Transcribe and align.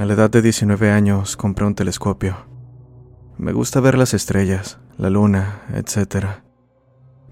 A 0.00 0.06
la 0.06 0.14
edad 0.14 0.30
de 0.30 0.40
19 0.40 0.90
años 0.90 1.36
compré 1.36 1.66
un 1.66 1.74
telescopio. 1.74 2.34
Me 3.36 3.52
gusta 3.52 3.80
ver 3.80 3.98
las 3.98 4.14
estrellas, 4.14 4.80
la 4.96 5.10
luna, 5.10 5.60
etc. 5.74 6.40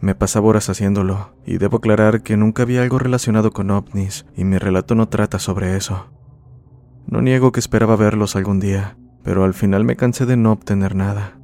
Me 0.03 0.15
pasaba 0.15 0.49
horas 0.49 0.69
haciéndolo, 0.69 1.33
y 1.47 1.57
debo 1.57 1.79
aclarar 1.79 2.23
que 2.23 2.37
nunca 2.37 2.65
había 2.65 2.83
algo 2.83 2.99
relacionado 2.99 3.53
con 3.53 3.71
ovnis, 3.71 4.27
y 4.37 4.45
mi 4.45 4.59
relato 4.59 4.95
no 4.95 5.09
trata 5.09 5.39
sobre 5.39 5.79
eso. 5.79 6.11
No 7.07 7.23
niego 7.23 7.53
que 7.53 7.61
esperaba 7.61 7.97
verlos 7.97 8.37
algún 8.37 8.61
día, 8.61 8.99
pero 9.25 9.45
al 9.45 9.55
final 9.55 9.85
me 9.85 9.97
cansé 9.97 10.27
de 10.27 10.37
no 10.37 10.53
obtener 10.53 10.95
nada. 10.95 11.41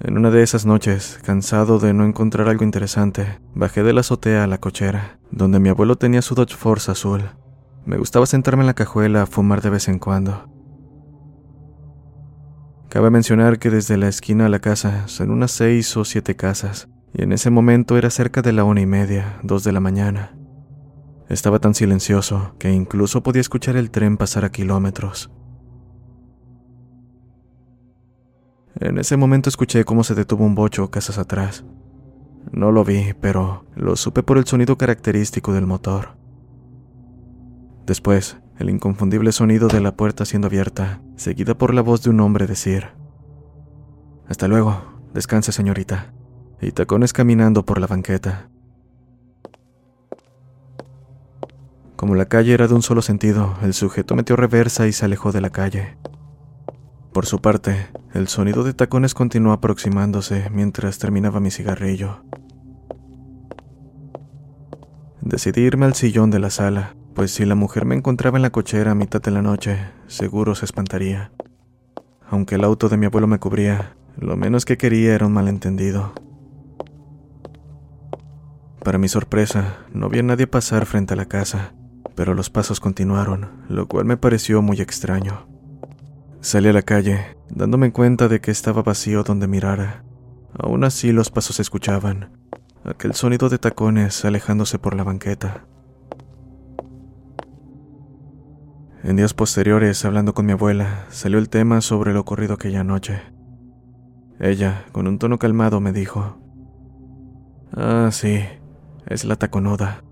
En 0.00 0.18
una 0.18 0.32
de 0.32 0.42
esas 0.42 0.66
noches, 0.66 1.20
cansado 1.22 1.78
de 1.78 1.94
no 1.94 2.04
encontrar 2.04 2.48
algo 2.48 2.64
interesante, 2.64 3.38
bajé 3.54 3.84
de 3.84 3.92
la 3.92 4.00
azotea 4.00 4.42
a 4.42 4.48
la 4.48 4.58
cochera, 4.58 5.20
donde 5.30 5.60
mi 5.60 5.68
abuelo 5.68 5.94
tenía 5.94 6.20
su 6.20 6.34
Dodge 6.34 6.56
Force 6.56 6.90
azul. 6.90 7.30
Me 7.84 7.96
gustaba 7.96 8.26
sentarme 8.26 8.62
en 8.62 8.66
la 8.68 8.74
cajuela 8.74 9.22
a 9.22 9.26
fumar 9.26 9.62
de 9.62 9.70
vez 9.70 9.88
en 9.88 9.98
cuando. 9.98 10.48
Cabe 12.88 13.10
mencionar 13.10 13.58
que 13.58 13.70
desde 13.70 13.96
la 13.96 14.08
esquina 14.08 14.46
a 14.46 14.48
la 14.48 14.58
casa 14.58 15.06
son 15.06 15.30
unas 15.30 15.52
seis 15.52 15.96
o 15.96 16.04
siete 16.04 16.36
casas, 16.36 16.88
y 17.14 17.22
en 17.22 17.32
ese 17.32 17.50
momento 17.50 17.96
era 17.96 18.10
cerca 18.10 18.42
de 18.42 18.52
la 18.52 18.64
una 18.64 18.80
y 18.80 18.86
media, 18.86 19.38
dos 19.42 19.64
de 19.64 19.72
la 19.72 19.80
mañana. 19.80 20.36
Estaba 21.28 21.60
tan 21.60 21.74
silencioso 21.74 22.54
que 22.58 22.72
incluso 22.72 23.22
podía 23.22 23.40
escuchar 23.40 23.76
el 23.76 23.90
tren 23.90 24.16
pasar 24.16 24.44
a 24.44 24.50
kilómetros. 24.50 25.30
En 28.74 28.98
ese 28.98 29.16
momento 29.16 29.48
escuché 29.48 29.84
cómo 29.84 30.02
se 30.02 30.14
detuvo 30.14 30.44
un 30.44 30.54
bocho 30.54 30.90
casas 30.90 31.18
atrás. 31.18 31.64
No 32.50 32.72
lo 32.72 32.84
vi, 32.84 33.14
pero 33.20 33.66
lo 33.76 33.94
supe 33.94 34.22
por 34.22 34.38
el 34.38 34.46
sonido 34.46 34.76
característico 34.76 35.52
del 35.52 35.66
motor. 35.66 36.19
Después, 37.90 38.36
el 38.60 38.70
inconfundible 38.70 39.32
sonido 39.32 39.66
de 39.66 39.80
la 39.80 39.96
puerta 39.96 40.24
siendo 40.24 40.46
abierta, 40.46 41.02
seguida 41.16 41.58
por 41.58 41.74
la 41.74 41.82
voz 41.82 42.04
de 42.04 42.10
un 42.10 42.20
hombre 42.20 42.46
decir, 42.46 42.90
Hasta 44.28 44.46
luego, 44.46 44.80
descanse 45.12 45.50
señorita, 45.50 46.12
y 46.60 46.70
tacones 46.70 47.12
caminando 47.12 47.64
por 47.64 47.80
la 47.80 47.88
banqueta. 47.88 48.48
Como 51.96 52.14
la 52.14 52.26
calle 52.26 52.54
era 52.54 52.68
de 52.68 52.74
un 52.74 52.82
solo 52.82 53.02
sentido, 53.02 53.56
el 53.60 53.74
sujeto 53.74 54.14
metió 54.14 54.36
reversa 54.36 54.86
y 54.86 54.92
se 54.92 55.06
alejó 55.06 55.32
de 55.32 55.40
la 55.40 55.50
calle. 55.50 55.96
Por 57.12 57.26
su 57.26 57.40
parte, 57.40 57.88
el 58.14 58.28
sonido 58.28 58.62
de 58.62 58.72
tacones 58.72 59.14
continuó 59.14 59.52
aproximándose 59.52 60.48
mientras 60.52 61.00
terminaba 61.00 61.40
mi 61.40 61.50
cigarrillo. 61.50 62.22
Decidí 65.22 65.62
irme 65.62 65.86
al 65.86 65.94
sillón 65.94 66.30
de 66.30 66.38
la 66.38 66.50
sala, 66.50 66.94
pues 67.14 67.32
si 67.32 67.44
la 67.44 67.54
mujer 67.54 67.84
me 67.84 67.94
encontraba 67.94 68.38
en 68.38 68.42
la 68.42 68.50
cochera 68.50 68.92
a 68.92 68.94
mitad 68.94 69.20
de 69.20 69.30
la 69.30 69.42
noche, 69.42 69.78
seguro 70.06 70.54
se 70.54 70.64
espantaría. 70.64 71.32
Aunque 72.28 72.54
el 72.54 72.64
auto 72.64 72.88
de 72.88 72.96
mi 72.96 73.06
abuelo 73.06 73.26
me 73.26 73.38
cubría, 73.38 73.96
lo 74.16 74.36
menos 74.36 74.64
que 74.64 74.76
quería 74.78 75.14
era 75.14 75.26
un 75.26 75.32
malentendido. 75.32 76.12
Para 78.84 78.98
mi 78.98 79.08
sorpresa, 79.08 79.78
no 79.92 80.08
vi 80.08 80.20
a 80.20 80.22
nadie 80.22 80.46
pasar 80.46 80.86
frente 80.86 81.14
a 81.14 81.16
la 81.16 81.26
casa, 81.26 81.74
pero 82.14 82.34
los 82.34 82.50
pasos 82.50 82.80
continuaron, 82.80 83.64
lo 83.68 83.88
cual 83.88 84.04
me 84.04 84.16
pareció 84.16 84.62
muy 84.62 84.80
extraño. 84.80 85.46
Salí 86.40 86.68
a 86.68 86.72
la 86.72 86.82
calle, 86.82 87.36
dándome 87.50 87.92
cuenta 87.92 88.28
de 88.28 88.40
que 88.40 88.50
estaba 88.50 88.82
vacío 88.82 89.22
donde 89.22 89.48
mirara. 89.48 90.04
Aún 90.58 90.84
así 90.84 91.12
los 91.12 91.30
pasos 91.30 91.56
se 91.56 91.62
escuchaban, 91.62 92.30
aquel 92.84 93.14
sonido 93.14 93.48
de 93.48 93.58
tacones 93.58 94.24
alejándose 94.24 94.78
por 94.78 94.94
la 94.94 95.04
banqueta. 95.04 95.66
En 99.02 99.16
días 99.16 99.32
posteriores, 99.32 100.04
hablando 100.04 100.34
con 100.34 100.44
mi 100.44 100.52
abuela, 100.52 101.06
salió 101.08 101.38
el 101.38 101.48
tema 101.48 101.80
sobre 101.80 102.12
lo 102.12 102.20
ocurrido 102.20 102.54
aquella 102.54 102.84
noche. 102.84 103.22
Ella, 104.38 104.84
con 104.92 105.06
un 105.06 105.18
tono 105.18 105.38
calmado, 105.38 105.80
me 105.80 105.92
dijo, 105.92 106.38
Ah, 107.72 108.10
sí, 108.12 108.40
es 109.06 109.24
la 109.24 109.36
taconuda. 109.36 110.04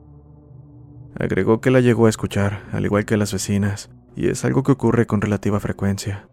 Agregó 1.19 1.60
que 1.60 1.71
la 1.71 1.81
llegó 1.81 2.06
a 2.06 2.10
escuchar, 2.10 2.62
al 2.72 2.87
igual 2.87 3.04
que 3.04 3.19
las 3.19 3.32
vecinas, 3.32 3.91
y 4.16 4.28
es 4.28 4.44
algo 4.47 4.62
que 4.62 4.72
ocurre 4.72 5.06
con 5.06 5.21
relativa 5.21 5.60
frecuencia. 5.60 6.28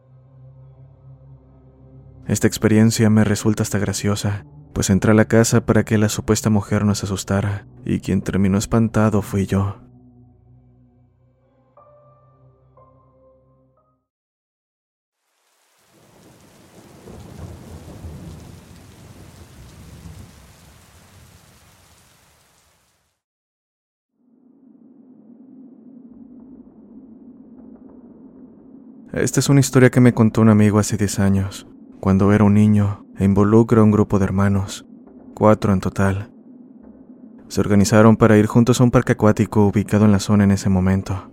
Esta 2.26 2.48
experiencia 2.48 3.10
me 3.10 3.26
resulta 3.26 3.64
hasta 3.64 3.80
graciosa, 3.80 4.46
pues 4.74 4.90
entré 4.90 5.12
a 5.12 5.16
la 5.16 5.26
casa 5.26 5.66
para 5.66 5.84
que 5.84 5.98
la 5.98 6.08
supuesta 6.08 6.50
mujer 6.50 6.86
no 6.86 6.96
se 6.96 7.06
asustara, 7.06 7.68
y 7.84 8.00
quien 8.00 8.22
terminó 8.22 8.58
espantado 8.58 9.22
fui 9.22 9.46
yo. 9.46 9.85
Esta 29.16 29.40
es 29.40 29.48
una 29.48 29.62
historia 29.62 29.90
que 29.90 30.02
me 30.02 30.14
contó 30.14 30.42
un 30.42 30.50
amigo 30.50 30.78
hace 30.78 30.98
10 30.98 31.20
años, 31.20 31.68
cuando 32.02 32.34
era 32.34 32.44
un 32.44 32.54
niño, 32.54 33.06
e 33.18 33.24
involucra 33.24 33.80
a 33.80 33.84
un 33.86 33.90
grupo 33.90 34.20
de 34.20 34.26
hermanos, 34.26 34.86
cuatro 35.34 35.72
en 35.72 35.80
total. 35.80 36.34
Se 37.48 37.62
organizaron 37.62 38.18
para 38.18 38.38
ir 38.38 38.46
juntos 38.46 38.82
a 38.82 38.84
un 38.84 38.92
parque 38.92 39.14
acuático 39.14 39.68
ubicado 39.68 40.04
en 40.04 40.12
la 40.12 40.20
zona 40.20 40.44
en 40.44 40.52
ese 40.52 40.68
momento. 40.68 41.32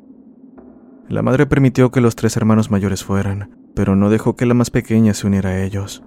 La 1.08 1.22
madre 1.22 1.44
permitió 1.46 1.90
que 1.90 2.00
los 2.00 2.14
tres 2.14 2.36
hermanos 2.36 2.70
mayores 2.70 3.02
fueran, 3.02 3.50
pero 3.74 3.96
no 3.96 4.10
dejó 4.10 4.36
que 4.36 4.46
la 4.46 4.54
más 4.54 4.70
pequeña 4.70 5.12
se 5.12 5.26
uniera 5.26 5.50
a 5.50 5.60
ellos. 5.64 6.04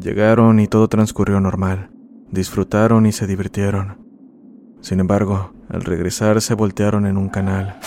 Llegaron 0.00 0.60
y 0.60 0.66
todo 0.66 0.88
transcurrió 0.88 1.40
normal. 1.40 1.90
Disfrutaron 2.32 3.04
y 3.04 3.12
se 3.12 3.26
divirtieron. 3.26 3.98
Sin 4.80 4.98
embargo, 4.98 5.52
al 5.68 5.82
regresar 5.82 6.40
se 6.40 6.54
voltearon 6.54 7.04
en 7.04 7.18
un 7.18 7.28
canal 7.28 7.78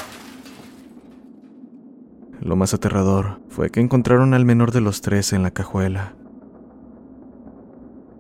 lo 2.42 2.56
más 2.56 2.74
aterrador 2.74 3.40
fue 3.50 3.70
que 3.70 3.80
encontraron 3.80 4.34
al 4.34 4.46
menor 4.46 4.72
de 4.72 4.82
los 4.82 5.02
tres 5.02 5.32
en 5.32 5.44
la 5.44 5.52
cajuela. 5.52 6.16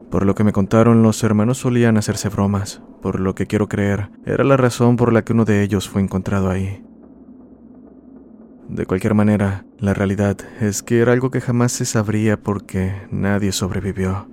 Por 0.09 0.26
lo 0.26 0.36
que 0.36 0.44
me 0.44 0.52
contaron, 0.52 1.04
los 1.04 1.24
hermanos 1.24 1.58
solían 1.58 1.98
hacerse 1.98 2.30
bromas, 2.30 2.81
por 3.02 3.20
lo 3.20 3.34
que 3.34 3.48
quiero 3.48 3.68
creer 3.68 4.10
era 4.26 4.44
la 4.44 4.57
razón 4.57 4.95
por 4.95 5.12
la 5.12 5.24
que 5.24 5.34
uno 5.34 5.45
de 5.45 5.63
ellos 5.63 5.90
fue 5.90 6.01
encontrado 6.01 6.50
ahí. 6.50 6.84
De 8.69 8.86
cualquier 8.86 9.16
manera, 9.16 9.66
la 9.80 9.94
realidad 9.94 10.38
es 10.62 10.84
que 10.84 11.00
era 11.00 11.13
algo 11.13 11.31
que 11.31 11.42
jamás 11.42 11.72
se 11.72 11.86
sabría 11.86 12.42
porque 12.42 12.94
nadie 13.10 13.51
sobrevivió. 13.51 14.30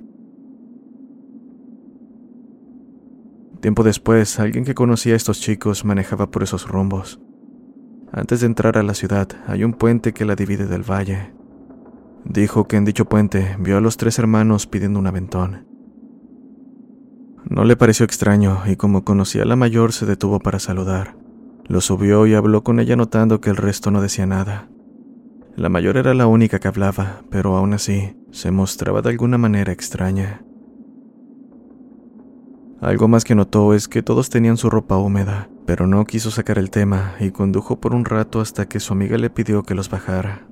Tiempo 3.60 3.82
después, 3.82 4.38
alguien 4.38 4.64
que 4.64 4.74
conocía 4.74 5.14
a 5.14 5.16
estos 5.16 5.40
chicos 5.40 5.84
manejaba 5.84 6.30
por 6.30 6.44
esos 6.44 6.68
rumbos. 6.68 7.20
Antes 8.12 8.40
de 8.40 8.46
entrar 8.46 8.78
a 8.78 8.82
la 8.82 8.94
ciudad 8.94 9.28
hay 9.46 9.64
un 9.64 9.74
puente 9.74 10.12
que 10.12 10.24
la 10.24 10.34
divide 10.34 10.66
del 10.66 10.82
valle. 10.82 11.32
Dijo 12.24 12.66
que 12.66 12.76
en 12.76 12.84
dicho 12.84 13.04
puente 13.04 13.56
vio 13.58 13.76
a 13.76 13.80
los 13.80 13.96
tres 13.96 14.18
hermanos 14.18 14.66
pidiendo 14.66 14.98
un 14.98 15.06
aventón. 15.06 15.66
No 17.48 17.64
le 17.64 17.76
pareció 17.76 18.04
extraño 18.04 18.62
y 18.66 18.76
como 18.76 19.04
conocía 19.04 19.42
a 19.42 19.46
la 19.46 19.56
mayor 19.56 19.92
se 19.92 20.06
detuvo 20.06 20.40
para 20.40 20.58
saludar. 20.58 21.16
Lo 21.66 21.80
subió 21.80 22.26
y 22.26 22.34
habló 22.34 22.64
con 22.64 22.80
ella 22.80 22.96
notando 22.96 23.40
que 23.40 23.50
el 23.50 23.56
resto 23.56 23.90
no 23.90 24.00
decía 24.00 24.26
nada. 24.26 24.68
La 25.54 25.68
mayor 25.68 25.96
era 25.96 26.14
la 26.14 26.26
única 26.26 26.60
que 26.60 26.68
hablaba, 26.68 27.22
pero 27.30 27.56
aún 27.56 27.72
así 27.72 28.16
se 28.30 28.50
mostraba 28.50 29.02
de 29.02 29.10
alguna 29.10 29.38
manera 29.38 29.72
extraña. 29.72 30.42
Algo 32.80 33.08
más 33.08 33.24
que 33.24 33.34
notó 33.34 33.74
es 33.74 33.88
que 33.88 34.04
todos 34.04 34.30
tenían 34.30 34.56
su 34.56 34.70
ropa 34.70 34.96
húmeda, 34.96 35.48
pero 35.66 35.88
no 35.88 36.04
quiso 36.04 36.30
sacar 36.30 36.58
el 36.58 36.70
tema 36.70 37.14
y 37.18 37.32
condujo 37.32 37.80
por 37.80 37.92
un 37.92 38.04
rato 38.04 38.40
hasta 38.40 38.68
que 38.68 38.78
su 38.78 38.92
amiga 38.92 39.18
le 39.18 39.30
pidió 39.30 39.64
que 39.64 39.74
los 39.74 39.90
bajara. 39.90 40.46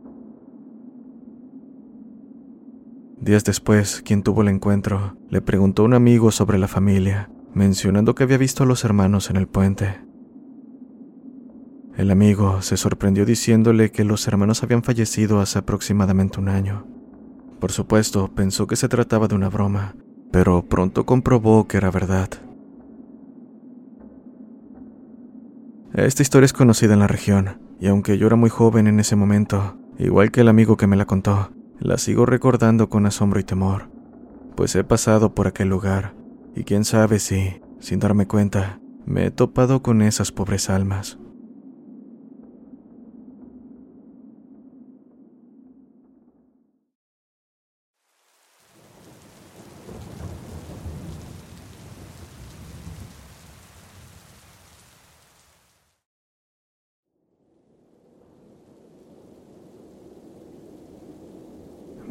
Días 3.20 3.44
después, 3.44 4.02
quien 4.04 4.22
tuvo 4.22 4.42
el 4.42 4.48
encuentro, 4.48 5.16
le 5.30 5.40
preguntó 5.40 5.82
a 5.82 5.84
un 5.84 5.94
amigo 5.94 6.32
sobre 6.32 6.58
la 6.58 6.68
familia, 6.68 7.30
mencionando 7.54 8.14
que 8.14 8.24
había 8.24 8.38
visto 8.38 8.64
a 8.64 8.66
los 8.66 8.84
hermanos 8.84 9.30
en 9.30 9.36
el 9.36 9.46
puente. 9.46 10.00
El 11.96 12.10
amigo 12.10 12.60
se 12.60 12.76
sorprendió 12.76 13.24
diciéndole 13.24 13.90
que 13.90 14.04
los 14.04 14.26
hermanos 14.26 14.62
habían 14.62 14.82
fallecido 14.82 15.40
hace 15.40 15.60
aproximadamente 15.60 16.40
un 16.40 16.48
año. 16.48 16.86
Por 17.60 17.72
supuesto, 17.72 18.34
pensó 18.34 18.66
que 18.66 18.76
se 18.76 18.88
trataba 18.88 19.28
de 19.28 19.34
una 19.34 19.48
broma, 19.48 19.94
pero 20.36 20.60
pronto 20.68 21.06
comprobó 21.06 21.66
que 21.66 21.78
era 21.78 21.90
verdad. 21.90 22.28
Esta 25.94 26.20
historia 26.20 26.44
es 26.44 26.52
conocida 26.52 26.92
en 26.92 26.98
la 26.98 27.06
región, 27.06 27.58
y 27.80 27.86
aunque 27.86 28.18
yo 28.18 28.26
era 28.26 28.36
muy 28.36 28.50
joven 28.50 28.86
en 28.86 29.00
ese 29.00 29.16
momento, 29.16 29.78
igual 29.98 30.30
que 30.30 30.42
el 30.42 30.48
amigo 30.48 30.76
que 30.76 30.86
me 30.86 30.96
la 30.96 31.06
contó, 31.06 31.52
la 31.78 31.96
sigo 31.96 32.26
recordando 32.26 32.90
con 32.90 33.06
asombro 33.06 33.40
y 33.40 33.44
temor, 33.44 33.88
pues 34.56 34.76
he 34.76 34.84
pasado 34.84 35.34
por 35.34 35.46
aquel 35.46 35.70
lugar, 35.70 36.14
y 36.54 36.64
quién 36.64 36.84
sabe 36.84 37.18
si, 37.18 37.62
sin 37.78 37.98
darme 37.98 38.26
cuenta, 38.26 38.78
me 39.06 39.24
he 39.24 39.30
topado 39.30 39.82
con 39.82 40.02
esas 40.02 40.32
pobres 40.32 40.68
almas. 40.68 41.18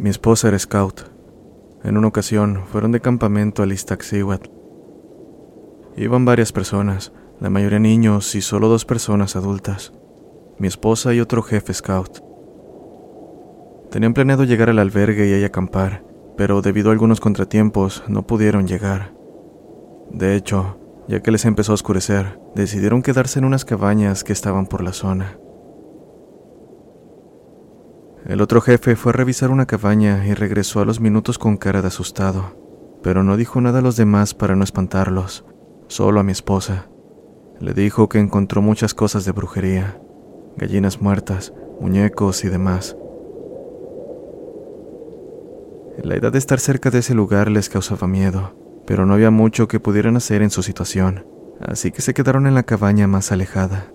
Mi 0.06 0.12
esposa 0.12 0.50
era 0.50 0.60
scout. 0.60 1.02
En 1.84 1.98
una 1.98 2.10
ocasión 2.10 2.62
fueron 2.72 2.92
de 2.92 3.02
campamento 3.02 3.64
a 3.64 3.66
Iztaccíhuatl. 3.66 4.52
Iban 5.98 6.26
varias 6.26 6.52
personas, 6.52 7.12
la 7.40 7.50
mayoría 7.50 7.80
niños 7.80 8.36
y 8.36 8.42
solo 8.42 8.68
dos 8.68 8.86
personas 8.86 9.36
adultas, 9.36 9.94
mi 10.60 10.68
esposa 10.68 11.12
y 11.16 11.22
otro 11.22 11.42
jefe 11.42 11.74
scout. 11.74 12.20
Tenían 13.90 14.14
planeado 14.14 14.44
llegar 14.44 14.70
al 14.70 14.78
albergue 14.78 15.28
y 15.28 15.34
ahí 15.34 15.44
acampar, 15.44 16.06
pero 16.38 16.62
debido 16.62 16.90
a 16.90 16.94
algunos 16.94 17.20
contratiempos 17.20 18.04
no 18.08 18.28
pudieron 18.28 18.68
llegar. 18.68 19.16
De 20.12 20.36
hecho, 20.36 20.78
ya 21.08 21.24
que 21.24 21.32
les 21.32 21.46
empezó 21.46 21.72
a 21.72 21.82
oscurecer, 21.82 22.40
decidieron 22.54 23.02
quedarse 23.02 23.40
en 23.40 23.46
unas 23.46 23.66
cabañas 23.66 24.24
que 24.24 24.34
estaban 24.34 24.68
por 24.68 24.84
la 24.84 24.94
zona. 24.94 25.40
El 28.26 28.42
otro 28.42 28.60
jefe 28.60 28.96
fue 28.96 29.12
a 29.12 29.14
revisar 29.14 29.52
una 29.52 29.68
cabaña 29.68 30.26
y 30.26 30.34
regresó 30.34 30.80
a 30.82 30.86
los 30.86 31.00
minutos 31.00 31.38
con 31.38 31.58
cara 31.58 31.84
de 31.84 31.90
asustado, 31.90 32.56
pero 33.04 33.24
no 33.24 33.38
dijo 33.38 33.62
nada 33.62 33.80
a 33.80 33.82
los 33.84 33.98
demás 33.98 34.34
para 34.34 34.56
no 34.56 34.64
espantarlos, 34.64 35.46
solo 35.88 36.20
a 36.20 36.24
mi 36.24 36.32
esposa. 36.32 36.90
Le 37.60 37.76
dijo 37.76 38.10
que 38.10 38.18
encontró 38.18 38.64
muchas 38.64 38.96
cosas 38.96 39.26
de 39.26 39.32
brujería, 39.32 40.02
gallinas 40.58 41.02
muertas, 41.02 41.54
muñecos 41.80 42.44
y 42.44 42.50
demás. 42.50 42.98
La 46.04 46.18
idea 46.18 46.32
de 46.32 46.40
estar 46.40 46.60
cerca 46.60 46.90
de 46.90 47.00
ese 47.00 47.14
lugar 47.14 47.52
les 47.52 47.70
causaba 47.70 48.08
miedo, 48.08 48.56
pero 48.88 49.06
no 49.06 49.14
había 49.14 49.30
mucho 49.30 49.68
que 49.68 49.80
pudieran 49.80 50.18
hacer 50.18 50.42
en 50.42 50.50
su 50.50 50.64
situación, 50.64 51.28
así 51.60 51.92
que 51.92 52.02
se 52.02 52.16
quedaron 52.16 52.48
en 52.48 52.56
la 52.56 52.64
cabaña 52.64 53.06
más 53.06 53.32
alejada. 53.32 53.92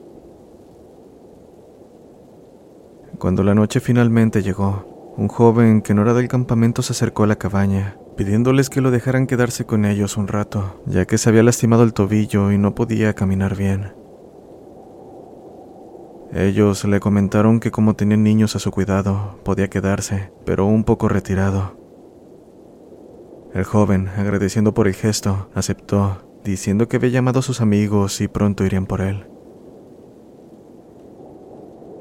Cuando 3.21 3.43
la 3.43 3.55
noche 3.55 3.81
finalmente 3.81 4.43
llegó, 4.43 5.13
un 5.19 5.29
joven 5.29 5.83
que 5.83 5.93
no 5.93 6.01
era 6.01 6.15
del 6.15 6.27
campamento 6.27 6.81
se 6.81 6.95
acercó 6.95 7.25
a 7.25 7.27
la 7.27 7.37
cabaña, 7.37 7.99
pidiéndoles 8.17 8.71
que 8.71 8.81
lo 8.81 8.91
dejaran 8.91 9.27
quedarse 9.27 9.67
con 9.67 9.85
ellos 9.85 10.17
un 10.17 10.27
rato, 10.27 10.81
ya 10.87 11.05
que 11.05 11.19
se 11.19 11.29
había 11.29 11.43
lastimado 11.43 11.83
el 11.83 11.93
tobillo 11.93 12.51
y 12.51 12.57
no 12.57 12.75
podía 12.75 13.13
caminar 13.13 13.57
bien. 13.57 13.93
Ellos 16.33 16.87
le 16.87 16.99
comentaron 16.99 17.61
que 17.61 17.71
como 17.71 17.95
tenían 17.95 18.23
niños 18.23 18.57
a 18.57 18.59
su 18.59 18.71
cuidado, 18.71 19.39
podía 19.45 19.69
quedarse, 19.69 20.33
pero 20.47 20.65
un 20.65 20.85
poco 20.85 21.11
retirado. 21.11 21.77
El 23.53 23.65
joven, 23.65 24.09
agradeciendo 24.17 24.73
por 24.73 24.89
el 24.89 24.95
gesto, 24.95 25.51
aceptó, 25.55 26.23
diciendo 26.43 26.89
que 26.89 26.97
había 26.97 27.11
llamado 27.11 27.41
a 27.41 27.43
sus 27.43 27.61
amigos 27.61 28.23
y 28.23 28.29
pronto 28.29 28.65
irían 28.65 28.87
por 28.87 29.03
él. 29.03 29.27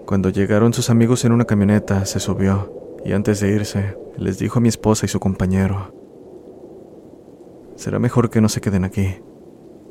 Cuando 0.09 0.31
llegaron 0.31 0.73
sus 0.73 0.89
amigos 0.89 1.23
en 1.23 1.33
una 1.33 1.45
camioneta, 1.45 2.03
se 2.05 2.19
subió 2.19 2.73
y 3.05 3.11
antes 3.11 3.41
de 3.41 3.51
irse, 3.51 3.95
les 4.17 4.39
dijo 4.39 4.57
a 4.57 4.59
mi 4.59 4.67
esposa 4.67 5.05
y 5.05 5.07
su 5.07 5.19
compañero, 5.19 5.93
será 7.75 7.99
mejor 7.99 8.31
que 8.31 8.41
no 8.41 8.49
se 8.49 8.59
queden 8.59 8.85
aquí. 8.85 9.21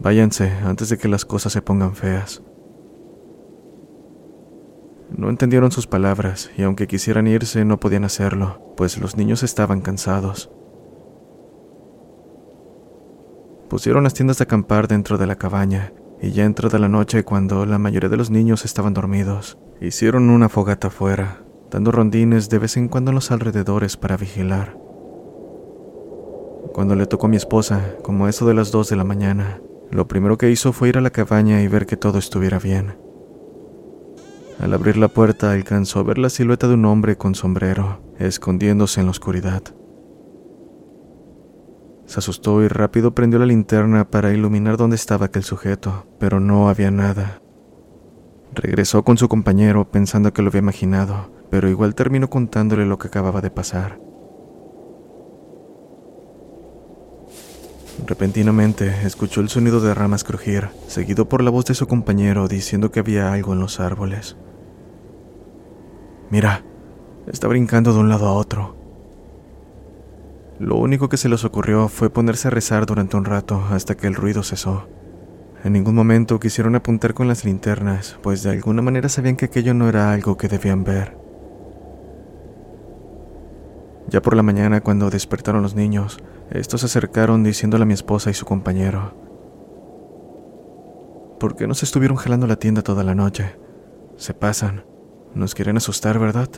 Váyanse 0.00 0.50
antes 0.65 0.88
de 0.88 0.99
que 0.99 1.06
las 1.06 1.25
cosas 1.25 1.53
se 1.53 1.62
pongan 1.62 1.94
feas. 1.94 2.43
No 5.17 5.31
entendieron 5.31 5.70
sus 5.70 5.87
palabras 5.87 6.50
y 6.59 6.64
aunque 6.64 6.88
quisieran 6.88 7.29
irse 7.29 7.64
no 7.64 7.79
podían 7.79 8.03
hacerlo, 8.03 8.75
pues 8.76 8.99
los 8.99 9.17
niños 9.17 9.44
estaban 9.44 9.82
cansados. 9.82 10.50
Pusieron 13.69 14.03
las 14.03 14.14
tiendas 14.14 14.38
de 14.38 14.43
acampar 14.43 14.88
dentro 14.88 15.17
de 15.17 15.29
la 15.29 15.37
cabaña 15.37 15.93
y 16.20 16.32
ya 16.32 16.44
entrada 16.44 16.79
la 16.79 16.88
noche 16.88 17.25
cuando 17.25 17.67
la 17.67 17.79
mayoría 17.79 18.09
de 18.09 18.17
los 18.17 18.31
niños 18.31 18.65
estaban 18.65 18.94
dormidos, 18.94 19.59
Hicieron 19.81 20.29
una 20.31 20.49
fogata 20.49 20.88
afuera, 20.88 21.44
dando 21.70 21.93
rondines 21.93 22.49
de 22.49 22.59
vez 22.59 22.76
en 22.76 22.88
cuando 22.88 23.12
en 23.12 23.15
los 23.15 23.31
alrededores 23.31 23.97
para 23.97 24.17
vigilar. 24.17 24.76
Cuando 26.73 26.97
le 26.97 27.06
tocó 27.06 27.26
a 27.26 27.29
mi 27.29 27.37
esposa, 27.37 27.94
como 28.03 28.26
eso 28.26 28.44
de 28.44 28.55
las 28.55 28.73
dos 28.73 28.88
de 28.88 28.97
la 28.97 29.05
mañana, 29.05 29.61
lo 29.93 30.09
primero 30.09 30.37
que 30.37 30.50
hizo 30.50 30.73
fue 30.73 30.88
ir 30.88 30.99
a 30.99 31.00
la 31.00 31.11
cabaña 31.11 31.62
y 31.62 31.69
ver 31.69 31.87
que 31.87 31.97
todo 31.97 32.19
estuviera 32.19 32.59
bien. 32.59 32.97
Al 34.59 34.75
abrir 34.75 34.97
la 34.97 35.06
puerta 35.06 35.53
alcanzó 35.53 36.00
a 36.00 36.03
ver 36.03 36.19
la 36.19 36.29
silueta 36.29 36.67
de 36.67 36.75
un 36.75 36.85
hombre 36.85 37.17
con 37.17 37.37
sombrero, 37.37 38.00
escondiéndose 38.19 38.99
en 38.99 39.06
la 39.06 39.12
oscuridad. 39.12 39.62
Se 42.09 42.21
asustó 42.21 42.63
y 42.63 42.69
rápido 42.69 43.15
prendió 43.15 43.39
la 43.39 43.45
linterna 43.45 44.09
para 44.09 44.33
iluminar 44.33 44.79
dónde 44.79 44.97
estaba 44.97 45.27
aquel 45.27 45.45
sujeto, 45.45 46.07
pero 46.19 46.41
no 46.41 46.71
había 46.71 46.91
nada. 46.91 47.43
Regresó 48.55 49.05
con 49.05 49.19
su 49.19 49.29
compañero 49.29 49.91
pensando 49.91 50.33
que 50.33 50.41
lo 50.41 50.49
había 50.49 50.61
imaginado, 50.61 51.31
pero 51.50 51.69
igual 51.69 51.95
terminó 51.95 52.31
contándole 52.31 52.87
lo 52.87 52.97
que 52.97 53.09
acababa 53.09 53.43
de 53.43 53.50
pasar. 53.50 54.00
Repentinamente 58.07 58.91
escuchó 59.05 59.43
el 59.43 59.50
sonido 59.50 59.81
de 59.81 59.93
ramas 59.93 60.25
crujir, 60.25 60.71
seguido 60.87 61.29
por 61.29 61.43
la 61.43 61.50
voz 61.50 61.67
de 61.67 61.75
su 61.75 61.87
compañero 61.87 62.49
diciendo 62.49 62.91
que 62.91 63.00
había 63.00 63.35
algo 63.35 63.53
en 63.53 63.61
los 63.61 63.81
árboles. 63.81 64.38
Mira, 66.31 66.65
está 67.27 67.49
brincando 67.49 67.93
de 67.93 67.99
un 67.99 68.09
lado 68.09 68.29
a 68.29 68.33
otro. 68.33 68.77
Lo 70.59 70.77
único 70.77 71.09
que 71.09 71.17
se 71.17 71.29
les 71.29 71.45
ocurrió 71.45 71.88
fue 71.88 72.11
ponerse 72.11 72.49
a 72.49 72.50
rezar 72.50 72.85
durante 72.85 73.17
un 73.17 73.25
rato 73.25 73.62
hasta 73.71 73.97
que 73.97 74.09
el 74.09 74.15
ruido 74.15 74.43
cesó. 74.43 74.88
En 75.62 75.73
ningún 75.73 75.95
momento 75.95 76.41
quisieron 76.41 76.75
apuntar 76.75 77.15
con 77.15 77.29
las 77.29 77.45
linternas, 77.45 78.19
pues 78.23 78.43
de 78.43 78.50
alguna 78.50 78.83
manera 78.83 79.09
sabían 79.09 79.37
que 79.37 79.47
aquello 79.47 79.75
no 79.75 79.88
era 79.88 80.12
algo 80.12 80.37
que 80.37 80.49
debían 80.49 80.83
ver. 80.83 81.17
Ya 84.09 84.23
por 84.23 84.35
la 84.35 84.43
mañana, 84.43 84.81
cuando 84.81 85.11
despertaron 85.11 85.62
los 85.62 85.75
niños, 85.75 86.19
estos 86.50 86.81
se 86.81 86.87
acercaron 86.87 87.45
diciéndole 87.45 87.83
a 87.83 87.87
mi 87.87 87.95
esposa 87.95 88.31
y 88.31 88.35
su 88.35 88.45
compañero. 88.45 89.15
¿Por 91.38 91.55
qué 91.55 91.69
nos 91.69 91.85
estuvieron 91.85 92.17
jalando 92.17 92.47
la 92.47 92.57
tienda 92.57 92.83
toda 92.83 93.05
la 93.05 93.15
noche? 93.15 93.57
Se 94.17 94.35
pasan. 94.35 94.85
Nos 95.35 95.55
quieren 95.55 95.77
asustar, 95.77 96.19
¿verdad? 96.19 96.49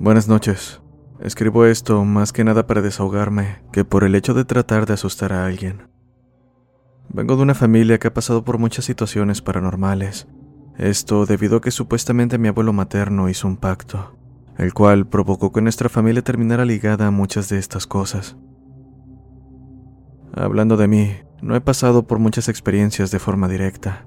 Buenas 0.00 0.28
noches. 0.28 0.80
Escribo 1.20 1.66
esto 1.66 2.06
más 2.06 2.32
que 2.32 2.42
nada 2.42 2.66
para 2.66 2.80
desahogarme 2.80 3.58
que 3.70 3.84
por 3.84 4.02
el 4.02 4.14
hecho 4.14 4.32
de 4.32 4.46
tratar 4.46 4.86
de 4.86 4.94
asustar 4.94 5.34
a 5.34 5.44
alguien. 5.44 5.90
Vengo 7.10 7.36
de 7.36 7.42
una 7.42 7.54
familia 7.54 7.98
que 7.98 8.08
ha 8.08 8.14
pasado 8.14 8.42
por 8.42 8.56
muchas 8.56 8.86
situaciones 8.86 9.42
paranormales. 9.42 10.26
Esto 10.78 11.26
debido 11.26 11.58
a 11.58 11.60
que 11.60 11.70
supuestamente 11.70 12.38
mi 12.38 12.48
abuelo 12.48 12.72
materno 12.72 13.28
hizo 13.28 13.46
un 13.46 13.58
pacto, 13.58 14.16
el 14.56 14.72
cual 14.72 15.06
provocó 15.06 15.52
que 15.52 15.60
nuestra 15.60 15.90
familia 15.90 16.22
terminara 16.22 16.64
ligada 16.64 17.08
a 17.08 17.10
muchas 17.10 17.50
de 17.50 17.58
estas 17.58 17.86
cosas. 17.86 18.38
Hablando 20.32 20.78
de 20.78 20.88
mí, 20.88 21.12
no 21.42 21.54
he 21.54 21.60
pasado 21.60 22.06
por 22.06 22.18
muchas 22.18 22.48
experiencias 22.48 23.10
de 23.10 23.18
forma 23.18 23.48
directa. 23.48 24.06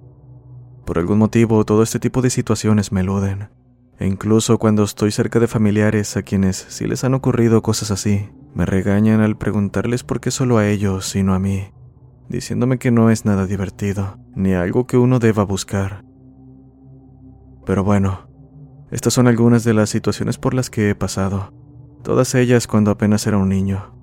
Por 0.88 0.98
algún 0.98 1.20
motivo, 1.20 1.64
todo 1.66 1.84
este 1.84 2.00
tipo 2.00 2.24
de 2.24 2.32
situaciones 2.32 2.92
me 2.92 3.02
eluden. 3.02 3.50
E 4.00 4.08
incluso 4.08 4.58
cuando 4.58 4.84
estoy 4.84 5.12
cerca 5.12 5.40
de 5.40 5.48
familiares 5.48 6.18
a 6.18 6.24
quienes 6.24 6.58
sí 6.58 6.86
les 6.86 7.04
han 7.04 7.14
ocurrido 7.14 7.62
cosas 7.62 7.92
así, 7.92 8.30
me 8.54 8.66
regañan 8.66 9.22
al 9.22 9.38
preguntarles 9.38 10.04
por 10.04 10.20
qué 10.20 10.32
solo 10.32 10.58
a 10.58 10.68
ellos, 10.68 11.06
sino 11.06 11.34
a 11.34 11.40
mí, 11.40 11.72
diciéndome 12.30 12.80
que 12.80 12.92
no 12.92 13.10
es 13.10 13.26
nada 13.26 13.46
divertido, 13.46 14.18
ni 14.36 14.54
algo 14.54 14.88
que 14.88 14.98
uno 14.98 15.20
deba 15.20 15.44
buscar. 15.44 16.04
Pero 17.66 17.84
bueno, 17.84 18.28
estas 18.92 19.14
son 19.14 19.28
algunas 19.28 19.64
de 19.64 19.74
las 19.74 19.90
situaciones 19.90 20.38
por 20.38 20.54
las 20.54 20.70
que 20.70 20.90
he 20.90 20.96
pasado, 20.96 21.54
todas 22.04 22.36
ellas 22.36 22.68
cuando 22.68 22.92
apenas 22.92 23.26
era 23.26 23.38
un 23.38 23.50
niño. 23.50 23.96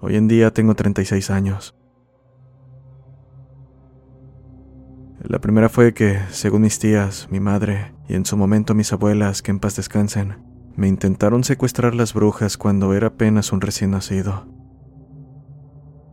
Hoy 0.00 0.16
en 0.16 0.28
día 0.28 0.50
tengo 0.52 0.74
36 0.74 1.30
años. 1.30 1.76
La 5.22 5.38
primera 5.38 5.68
fue 5.68 5.92
que, 5.92 6.18
según 6.30 6.62
mis 6.62 6.78
tías, 6.78 7.28
mi 7.30 7.40
madre 7.40 7.92
y 8.08 8.14
en 8.14 8.24
su 8.24 8.36
momento 8.36 8.74
mis 8.74 8.92
abuelas, 8.92 9.42
que 9.42 9.50
en 9.50 9.60
paz 9.60 9.76
descansen, 9.76 10.38
me 10.76 10.88
intentaron 10.88 11.44
secuestrar 11.44 11.94
las 11.94 12.14
brujas 12.14 12.56
cuando 12.56 12.94
era 12.94 13.08
apenas 13.08 13.52
un 13.52 13.60
recién 13.60 13.90
nacido. 13.90 14.46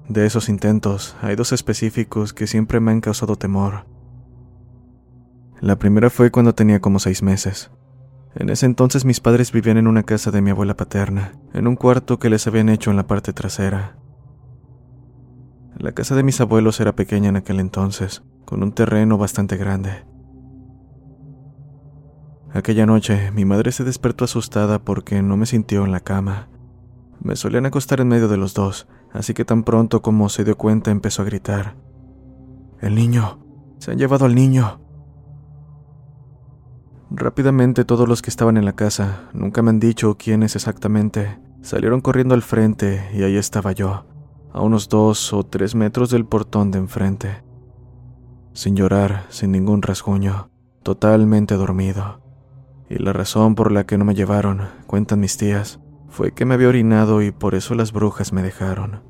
De 0.09 0.25
esos 0.25 0.49
intentos, 0.49 1.15
hay 1.21 1.35
dos 1.35 1.53
específicos 1.53 2.33
que 2.33 2.47
siempre 2.47 2.79
me 2.79 2.91
han 2.91 3.01
causado 3.01 3.37
temor. 3.37 3.85
La 5.61 5.77
primera 5.77 6.09
fue 6.09 6.29
cuando 6.29 6.53
tenía 6.53 6.81
como 6.81 6.99
seis 6.99 7.23
meses. 7.23 7.71
En 8.35 8.49
ese 8.49 8.65
entonces 8.65 9.05
mis 9.05 9.21
padres 9.21 9.51
vivían 9.51 9.77
en 9.77 9.87
una 9.87 10.03
casa 10.03 10.31
de 10.31 10.41
mi 10.41 10.51
abuela 10.51 10.75
paterna, 10.75 11.31
en 11.53 11.65
un 11.65 11.75
cuarto 11.75 12.19
que 12.19 12.29
les 12.29 12.45
habían 12.45 12.69
hecho 12.69 12.91
en 12.91 12.97
la 12.97 13.07
parte 13.07 13.33
trasera. 13.33 13.97
La 15.77 15.93
casa 15.93 16.15
de 16.15 16.23
mis 16.23 16.39
abuelos 16.41 16.79
era 16.79 16.95
pequeña 16.95 17.29
en 17.29 17.37
aquel 17.37 17.59
entonces, 17.59 18.23
con 18.47 18.63
un 18.63 18.71
terreno 18.71 19.17
bastante 19.17 19.57
grande. 19.57 20.05
Aquella 22.53 22.85
noche 22.85 23.29
mi 23.31 23.43
madre 23.43 23.73
se 23.73 23.83
despertó 23.83 24.23
asustada 24.23 24.79
porque 24.79 25.21
no 25.21 25.35
me 25.35 25.45
sintió 25.45 25.83
en 25.83 25.91
la 25.91 25.99
cama. 25.99 26.47
Me 27.21 27.35
solían 27.35 27.65
acostar 27.65 27.99
en 27.99 28.07
medio 28.07 28.29
de 28.29 28.37
los 28.37 28.53
dos, 28.53 28.87
así 29.11 29.33
que 29.33 29.43
tan 29.43 29.63
pronto 29.63 30.01
como 30.01 30.29
se 30.29 30.45
dio 30.45 30.57
cuenta 30.57 30.91
empezó 30.91 31.23
a 31.23 31.25
gritar. 31.25 31.75
El 32.79 32.95
niño. 32.95 33.39
Se 33.79 33.91
han 33.91 33.97
llevado 33.97 34.23
al 34.23 34.33
niño. 34.33 34.79
Rápidamente 37.11 37.83
todos 37.83 38.07
los 38.07 38.21
que 38.21 38.29
estaban 38.29 38.55
en 38.55 38.63
la 38.63 38.77
casa, 38.77 39.29
nunca 39.33 39.61
me 39.61 39.71
han 39.71 39.81
dicho 39.81 40.15
quiénes 40.17 40.55
exactamente, 40.55 41.37
salieron 41.61 41.99
corriendo 41.99 42.33
al 42.33 42.43
frente 42.43 43.09
y 43.13 43.23
ahí 43.23 43.35
estaba 43.35 43.73
yo, 43.73 44.05
a 44.53 44.61
unos 44.61 44.87
dos 44.87 45.33
o 45.33 45.43
tres 45.43 45.75
metros 45.75 46.09
del 46.09 46.25
portón 46.25 46.71
de 46.71 46.79
enfrente 46.79 47.46
sin 48.57 48.75
llorar, 48.75 49.27
sin 49.29 49.51
ningún 49.51 49.83
rasguño, 49.83 50.49
totalmente 50.81 51.53
dormido. 51.53 52.23
Y 52.89 52.97
la 52.97 53.13
razón 53.13 53.53
por 53.53 53.71
la 53.71 53.85
que 53.85 53.99
no 53.99 54.03
me 54.03 54.15
llevaron, 54.15 54.61
cuentan 54.87 55.19
mis 55.19 55.37
tías, 55.37 55.79
fue 56.09 56.31
que 56.31 56.43
me 56.43 56.55
había 56.55 56.69
orinado 56.69 57.21
y 57.21 57.29
por 57.29 57.53
eso 57.53 57.75
las 57.75 57.91
brujas 57.91 58.33
me 58.33 58.41
dejaron. 58.41 59.03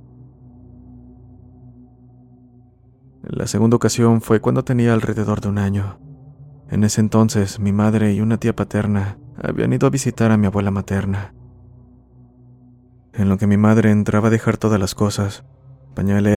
La 3.23 3.47
segunda 3.47 3.77
ocasión 3.77 4.19
fue 4.19 4.41
cuando 4.41 4.65
tenía 4.65 4.91
alrededor 4.91 5.39
de 5.39 5.47
un 5.47 5.59
año. 5.59 5.97
En 6.69 6.83
ese 6.83 6.99
entonces 6.99 7.57
mi 7.57 7.71
madre 7.71 8.11
y 8.11 8.19
una 8.19 8.37
tía 8.37 8.53
paterna 8.53 9.17
habían 9.41 9.71
ido 9.71 9.87
a 9.87 9.91
visitar 9.91 10.29
a 10.31 10.37
mi 10.37 10.47
abuela 10.47 10.71
materna. 10.71 11.33
En 13.13 13.29
lo 13.29 13.37
que 13.37 13.47
mi 13.47 13.55
madre 13.55 13.91
entraba 13.91 14.27
a 14.27 14.31
dejar 14.31 14.57
todas 14.57 14.77
las 14.77 14.93
cosas, 14.93 15.45
pañales 15.95 16.36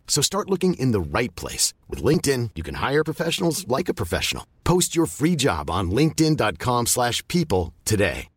So 0.07 0.21
start 0.21 0.49
looking 0.49 0.75
in 0.75 0.91
the 0.91 0.99
right 0.99 1.33
place. 1.35 1.73
With 1.89 2.03
LinkedIn, 2.03 2.51
you 2.55 2.63
can 2.63 2.75
hire 2.75 3.03
professionals 3.03 3.65
like 3.67 3.89
a 3.89 3.95
professional. 3.95 4.45
Post 4.63 4.95
your 4.95 5.07
free 5.07 5.35
job 5.35 5.71
on 5.71 5.89
linkedin.com 5.89 6.85
slash 6.85 7.25
people 7.27 7.73
today. 7.85 8.27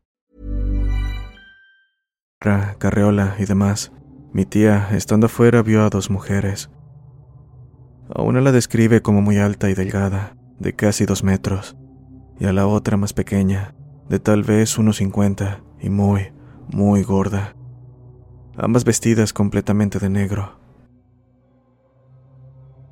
Carreola 2.78 3.37
y 3.38 3.47
demás. 3.47 3.90
Mi 4.35 4.44
tía, 4.44 4.88
estando 4.92 5.26
afuera, 5.26 5.62
vio 5.62 5.83
a 5.83 5.88
dos 5.88 6.11
mujeres. 6.11 6.68
A 8.14 8.21
una 8.21 8.42
la 8.42 8.52
describe 8.52 9.00
como 9.00 9.23
muy 9.23 9.38
alta 9.38 9.71
y 9.71 9.75
delgada, 9.75 10.37
de 10.59 10.75
casi 10.75 11.06
dos 11.06 11.25
metros, 11.25 11.75
y 12.38 12.44
a 12.44 12.52
la 12.52 12.66
otra 12.66 12.99
más 12.99 13.14
pequeña, 13.14 13.75
de 14.11 14.18
tal 14.18 14.42
vez 14.42 14.76
unos 14.76 14.97
cincuenta, 14.99 15.62
y 15.80 15.88
muy, 15.88 16.33
muy 16.68 17.02
gorda. 17.02 17.56
Ambas 18.56 18.85
vestidas 18.85 19.33
completamente 19.33 19.99
de 19.99 20.11
negro. 20.11 20.61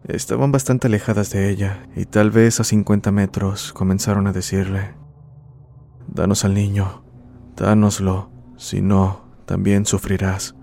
Estaban 0.09 0.51
bastante 0.51 0.89
alejadas 0.89 1.31
de 1.31 1.49
ella 1.49 1.87
y 1.95 2.07
tal 2.07 2.31
vez 2.31 2.59
a 2.59 2.65
50 2.65 3.13
metros 3.13 3.73
comenzaron 3.73 4.27
a 4.27 4.33
decirle, 4.33 4.95
Danos 6.09 6.45
al 6.45 6.55
niño, 6.55 7.05
dánoslo, 7.57 8.31
si 8.57 8.83
no, 8.83 9.25
también 9.47 9.87
sufrirás. 9.87 10.57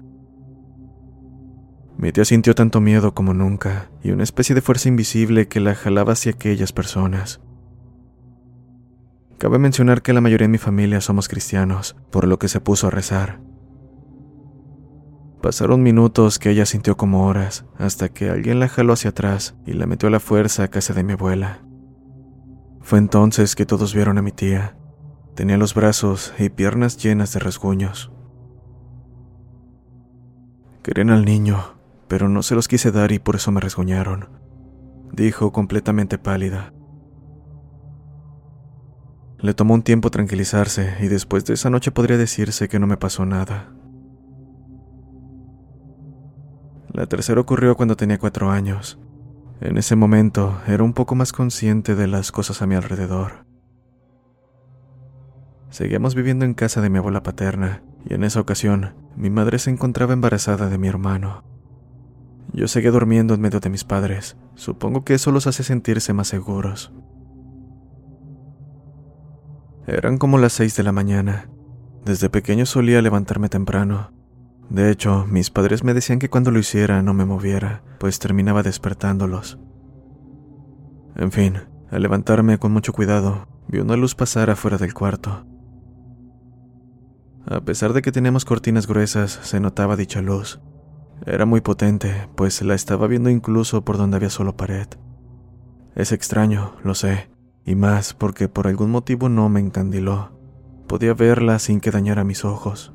Mi 1.98 2.12
tía 2.12 2.26
sintió 2.26 2.54
tanto 2.54 2.82
miedo 2.82 3.14
como 3.14 3.34
nunca 3.34 3.90
y 4.04 4.12
una 4.12 4.24
especie 4.24 4.56
de 4.56 4.62
fuerza 4.62 4.90
invisible 4.90 5.48
que 5.48 5.60
la 5.60 5.76
jalaba 5.76 6.14
hacia 6.14 6.34
aquellas 6.34 6.72
personas. 6.72 7.42
Cabe 9.38 9.58
mencionar 9.58 10.02
que 10.02 10.14
la 10.14 10.22
mayoría 10.22 10.48
de 10.48 10.52
mi 10.52 10.58
familia 10.58 11.00
somos 11.02 11.30
cristianos, 11.30 11.96
por 12.12 12.28
lo 12.28 12.40
que 12.40 12.50
se 12.50 12.60
puso 12.60 12.88
a 12.88 12.92
rezar. 12.92 13.40
Pasaron 15.42 15.82
minutos 15.82 16.38
que 16.38 16.50
ella 16.50 16.66
sintió 16.66 16.98
como 16.98 17.26
horas, 17.26 17.66
hasta 17.78 18.10
que 18.10 18.30
alguien 18.30 18.60
la 18.60 18.68
jaló 18.68 18.92
hacia 18.94 19.12
atrás 19.12 19.56
y 19.66 19.72
la 19.72 19.86
metió 19.86 20.10
a 20.10 20.12
la 20.12 20.20
fuerza 20.20 20.64
a 20.64 20.68
casa 20.68 20.94
de 20.94 21.04
mi 21.04 21.14
abuela. 21.14 21.62
Fue 22.82 23.00
entonces 23.00 23.56
que 23.56 23.66
todos 23.66 23.94
vieron 23.94 24.18
a 24.18 24.22
mi 24.22 24.32
tía. 24.34 24.76
Tenía 25.36 25.58
los 25.58 25.74
brazos 25.74 26.34
y 26.38 26.50
piernas 26.50 26.98
llenas 26.98 27.32
de 27.32 27.40
rasguños. 27.40 28.12
Querían 30.84 31.10
al 31.10 31.24
niño, 31.24 31.78
pero 32.10 32.28
no 32.28 32.44
se 32.44 32.56
los 32.56 32.68
quise 32.68 32.92
dar 32.92 33.14
y 33.14 33.20
por 33.20 33.38
eso 33.38 33.52
me 33.52 33.62
rasguñaron, 33.62 34.28
dijo 35.14 35.54
completamente 35.54 36.18
pálida. 36.18 36.74
Le 39.38 39.54
tomó 39.54 39.74
un 39.74 39.84
tiempo 39.84 40.12
tranquilizarse 40.12 40.98
y 41.00 41.08
después 41.08 41.46
de 41.46 41.54
esa 41.54 41.70
noche 41.70 41.92
podría 41.92 42.18
decirse 42.18 42.68
que 42.68 42.80
no 42.80 42.88
me 42.88 42.98
pasó 42.98 43.26
nada. 43.26 43.74
La 47.00 47.06
tercera 47.06 47.40
ocurrió 47.40 47.78
cuando 47.78 47.96
tenía 47.96 48.20
cuatro 48.20 48.52
años. 48.52 49.00
En 49.62 49.78
ese 49.78 49.96
momento 49.96 50.60
era 50.68 50.84
un 50.84 50.92
poco 50.92 51.16
más 51.16 51.32
consciente 51.32 51.96
de 51.96 52.08
las 52.08 52.34
cosas 52.34 52.62
a 52.62 52.68
mi 52.68 52.76
alrededor. 52.76 53.46
Seguíamos 55.70 56.14
viviendo 56.14 56.44
en 56.44 56.54
casa 56.54 56.82
de 56.82 56.90
mi 56.90 56.98
abuela 56.98 57.24
paterna 57.24 57.84
y 58.04 58.16
en 58.16 58.26
esa 58.26 58.42
ocasión 58.42 58.96
mi 59.16 59.30
madre 59.30 59.60
se 59.60 59.70
encontraba 59.70 60.12
embarazada 60.12 60.68
de 60.68 60.78
mi 60.78 60.90
hermano. 60.90 61.46
Yo 62.52 62.68
seguía 62.68 62.92
durmiendo 62.92 63.34
en 63.34 63.40
medio 63.40 63.62
de 63.62 63.70
mis 63.70 63.86
padres. 63.86 64.36
Supongo 64.56 65.06
que 65.06 65.14
eso 65.14 65.32
los 65.32 65.48
hace 65.48 65.64
sentirse 65.64 66.12
más 66.12 66.28
seguros. 66.28 66.92
Eran 69.88 70.18
como 70.18 70.38
las 70.38 70.52
seis 70.52 70.76
de 70.76 70.84
la 70.84 70.92
mañana. 70.92 71.50
Desde 72.04 72.30
pequeño 72.30 72.66
solía 72.66 73.02
levantarme 73.02 73.48
temprano. 73.48 74.19
De 74.70 74.92
hecho, 74.92 75.26
mis 75.28 75.50
padres 75.50 75.84
me 75.84 75.94
decían 75.94 76.20
que 76.20 76.30
cuando 76.30 76.52
lo 76.52 76.60
hiciera 76.60 77.02
no 77.02 77.14
me 77.14 77.26
moviera, 77.26 77.82
pues 78.00 78.20
terminaba 78.20 78.62
despertándolos. 78.62 79.58
En 81.16 81.32
fin, 81.32 81.58
al 81.90 82.02
levantarme 82.04 82.60
con 82.60 82.72
mucho 82.72 82.94
cuidado, 82.94 83.48
vi 83.68 83.80
una 83.80 83.96
luz 83.96 84.14
pasar 84.14 84.50
afuera 84.50 84.78
del 84.78 84.94
cuarto. 84.94 85.46
A 87.48 87.62
pesar 87.62 87.94
de 87.94 88.04
que 88.04 88.12
teníamos 88.12 88.46
cortinas 88.46 88.86
gruesas, 88.86 89.40
se 89.42 89.60
notaba 89.60 89.96
dicha 89.96 90.22
luz. 90.22 90.60
Era 91.26 91.46
muy 91.46 91.62
potente, 91.62 92.30
pues 92.36 92.62
la 92.62 92.76
estaba 92.76 93.08
viendo 93.08 93.30
incluso 93.30 93.84
por 93.84 93.98
donde 93.98 94.18
había 94.18 94.30
solo 94.30 94.56
pared. 94.56 94.88
Es 95.96 96.12
extraño, 96.12 96.76
lo 96.84 96.94
sé, 96.94 97.30
y 97.66 97.74
más 97.74 98.14
porque 98.14 98.48
por 98.48 98.68
algún 98.68 98.92
motivo 98.92 99.30
no 99.30 99.50
me 99.50 99.60
encandiló. 99.60 100.32
Podía 100.88 101.16
verla 101.16 101.58
sin 101.58 101.82
que 101.82 101.92
dañara 101.92 102.24
mis 102.24 102.46
ojos. 102.46 102.94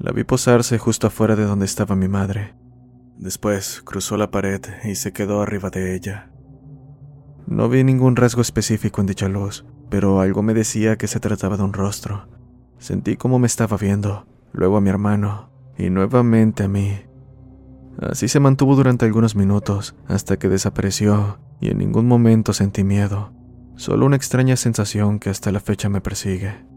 La 0.00 0.12
vi 0.12 0.24
posarse 0.24 0.78
justo 0.78 1.08
afuera 1.08 1.36
de 1.36 1.44
donde 1.44 1.66
estaba 1.66 1.94
mi 1.94 2.08
madre. 2.08 2.54
Después 3.18 3.82
cruzó 3.84 4.16
la 4.16 4.30
pared 4.30 4.62
y 4.82 4.94
se 4.94 5.12
quedó 5.12 5.42
arriba 5.42 5.68
de 5.68 5.94
ella. 5.94 6.30
No 7.46 7.68
vi 7.68 7.84
ningún 7.84 8.16
rasgo 8.16 8.40
específico 8.40 9.02
en 9.02 9.06
dicha 9.08 9.28
luz, 9.28 9.66
pero 9.90 10.22
algo 10.22 10.42
me 10.42 10.54
decía 10.54 10.96
que 10.96 11.06
se 11.06 11.20
trataba 11.20 11.58
de 11.58 11.64
un 11.64 11.74
rostro. 11.74 12.28
Sentí 12.78 13.16
como 13.16 13.38
me 13.38 13.46
estaba 13.46 13.76
viendo, 13.76 14.26
luego 14.52 14.78
a 14.78 14.80
mi 14.80 14.88
hermano, 14.88 15.50
y 15.76 15.90
nuevamente 15.90 16.62
a 16.62 16.68
mí. 16.68 16.98
Así 18.00 18.26
se 18.28 18.40
mantuvo 18.40 18.76
durante 18.76 19.04
algunos 19.04 19.36
minutos, 19.36 19.94
hasta 20.08 20.38
que 20.38 20.48
desapareció, 20.48 21.40
y 21.60 21.68
en 21.68 21.76
ningún 21.76 22.08
momento 22.08 22.54
sentí 22.54 22.84
miedo, 22.84 23.34
solo 23.76 24.06
una 24.06 24.16
extraña 24.16 24.56
sensación 24.56 25.18
que 25.18 25.28
hasta 25.28 25.52
la 25.52 25.60
fecha 25.60 25.90
me 25.90 26.00
persigue. 26.00 26.70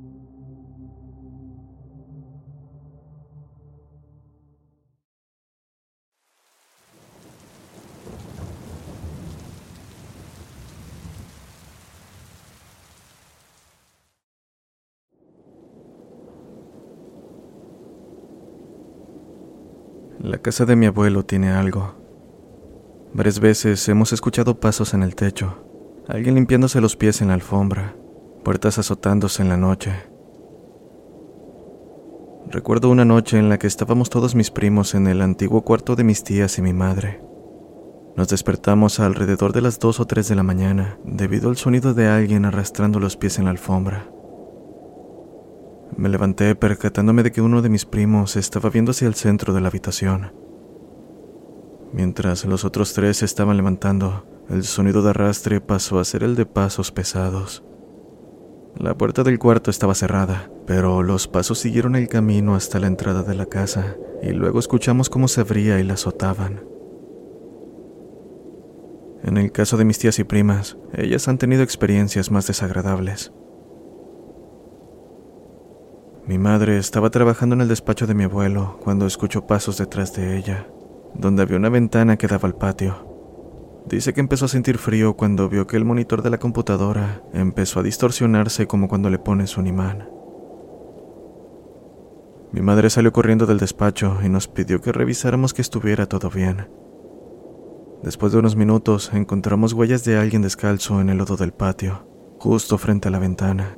La 20.33 20.39
casa 20.39 20.65
de 20.65 20.75
mi 20.75 20.87
abuelo 20.87 21.23
tiene 21.23 21.51
algo. 21.51 21.93
Varias 23.13 23.39
veces 23.39 23.87
hemos 23.87 24.13
escuchado 24.13 24.59
pasos 24.59 24.95
en 24.95 25.03
el 25.03 25.13
techo, 25.13 25.63
alguien 26.07 26.33
limpiándose 26.33 26.81
los 26.81 26.95
pies 26.95 27.21
en 27.21 27.27
la 27.27 27.35
alfombra, 27.35 27.95
puertas 28.43 28.79
azotándose 28.79 29.43
en 29.43 29.49
la 29.49 29.57
noche. 29.57 29.93
Recuerdo 32.49 32.89
una 32.89 33.05
noche 33.05 33.37
en 33.37 33.47
la 33.47 33.59
que 33.59 33.67
estábamos 33.67 34.09
todos 34.09 34.33
mis 34.33 34.49
primos 34.49 34.95
en 34.95 35.05
el 35.05 35.21
antiguo 35.21 35.61
cuarto 35.61 35.95
de 35.95 36.03
mis 36.03 36.23
tías 36.23 36.57
y 36.57 36.63
mi 36.63 36.73
madre. 36.73 37.21
Nos 38.15 38.29
despertamos 38.29 38.99
alrededor 38.99 39.53
de 39.53 39.61
las 39.61 39.77
dos 39.77 39.99
o 39.99 40.07
tres 40.07 40.29
de 40.29 40.33
la 40.33 40.41
mañana 40.41 40.97
debido 41.05 41.49
al 41.49 41.57
sonido 41.57 41.93
de 41.93 42.07
alguien 42.07 42.45
arrastrando 42.45 42.99
los 42.99 43.17
pies 43.17 43.37
en 43.37 43.45
la 43.45 43.51
alfombra. 43.51 44.09
Me 45.97 46.09
levanté 46.09 46.55
percatándome 46.55 47.23
de 47.23 47.31
que 47.31 47.41
uno 47.41 47.61
de 47.61 47.69
mis 47.69 47.85
primos 47.85 48.35
estaba 48.35 48.69
viendo 48.69 48.91
hacia 48.91 49.07
el 49.07 49.15
centro 49.15 49.53
de 49.53 49.61
la 49.61 49.67
habitación. 49.67 50.33
Mientras 51.91 52.45
los 52.45 52.65
otros 52.65 52.93
tres 52.93 53.17
se 53.17 53.25
estaban 53.25 53.57
levantando, 53.57 54.25
el 54.49 54.63
sonido 54.63 55.03
de 55.03 55.11
arrastre 55.11 55.61
pasó 55.61 55.99
a 55.99 56.05
ser 56.05 56.23
el 56.23 56.35
de 56.35 56.45
pasos 56.45 56.91
pesados. 56.91 57.63
La 58.75 58.97
puerta 58.97 59.23
del 59.23 59.37
cuarto 59.37 59.69
estaba 59.69 59.93
cerrada, 59.93 60.49
pero 60.65 61.03
los 61.03 61.27
pasos 61.27 61.59
siguieron 61.59 61.95
el 61.95 62.07
camino 62.07 62.55
hasta 62.55 62.79
la 62.79 62.87
entrada 62.87 63.21
de 63.21 63.35
la 63.35 63.45
casa, 63.45 63.95
y 64.23 64.31
luego 64.31 64.59
escuchamos 64.59 65.09
cómo 65.09 65.27
se 65.27 65.41
abría 65.41 65.79
y 65.79 65.83
la 65.83 65.93
azotaban. 65.93 66.63
En 69.23 69.37
el 69.37 69.51
caso 69.51 69.77
de 69.77 69.85
mis 69.85 69.99
tías 69.99 70.17
y 70.17 70.23
primas, 70.23 70.77
ellas 70.93 71.27
han 71.27 71.37
tenido 71.37 71.61
experiencias 71.61 72.31
más 72.31 72.47
desagradables. 72.47 73.31
Mi 76.25 76.37
madre 76.37 76.77
estaba 76.77 77.09
trabajando 77.09 77.53
en 77.55 77.61
el 77.61 77.67
despacho 77.67 78.07
de 78.07 78.13
mi 78.13 78.23
abuelo 78.23 78.79
cuando 78.81 79.05
escuchó 79.05 79.45
pasos 79.45 79.77
detrás 79.77 80.13
de 80.13 80.37
ella, 80.37 80.67
donde 81.13 81.41
había 81.41 81.57
una 81.57 81.67
ventana 81.67 82.15
que 82.15 82.27
daba 82.27 82.47
al 82.47 82.55
patio. 82.55 83.83
Dice 83.87 84.13
que 84.13 84.21
empezó 84.21 84.45
a 84.45 84.47
sentir 84.47 84.77
frío 84.77 85.17
cuando 85.17 85.49
vio 85.49 85.67
que 85.67 85.75
el 85.75 85.83
monitor 85.83 86.21
de 86.21 86.29
la 86.29 86.37
computadora 86.37 87.21
empezó 87.33 87.81
a 87.81 87.83
distorsionarse 87.83 88.67
como 88.67 88.87
cuando 88.87 89.09
le 89.09 89.19
pones 89.19 89.57
un 89.57 89.67
imán. 89.67 90.07
Mi 92.53 92.61
madre 92.61 92.89
salió 92.89 93.11
corriendo 93.11 93.45
del 93.45 93.59
despacho 93.59 94.19
y 94.23 94.29
nos 94.29 94.47
pidió 94.47 94.79
que 94.79 94.93
revisáramos 94.93 95.53
que 95.53 95.61
estuviera 95.61 96.05
todo 96.05 96.29
bien. 96.29 96.69
Después 98.01 98.31
de 98.31 98.39
unos 98.39 98.55
minutos 98.55 99.11
encontramos 99.13 99.73
huellas 99.73 100.05
de 100.05 100.17
alguien 100.17 100.41
descalzo 100.41 101.01
en 101.01 101.09
el 101.09 101.17
lodo 101.17 101.35
del 101.35 101.51
patio, 101.51 102.07
justo 102.39 102.77
frente 102.77 103.09
a 103.09 103.11
la 103.11 103.19
ventana. 103.19 103.75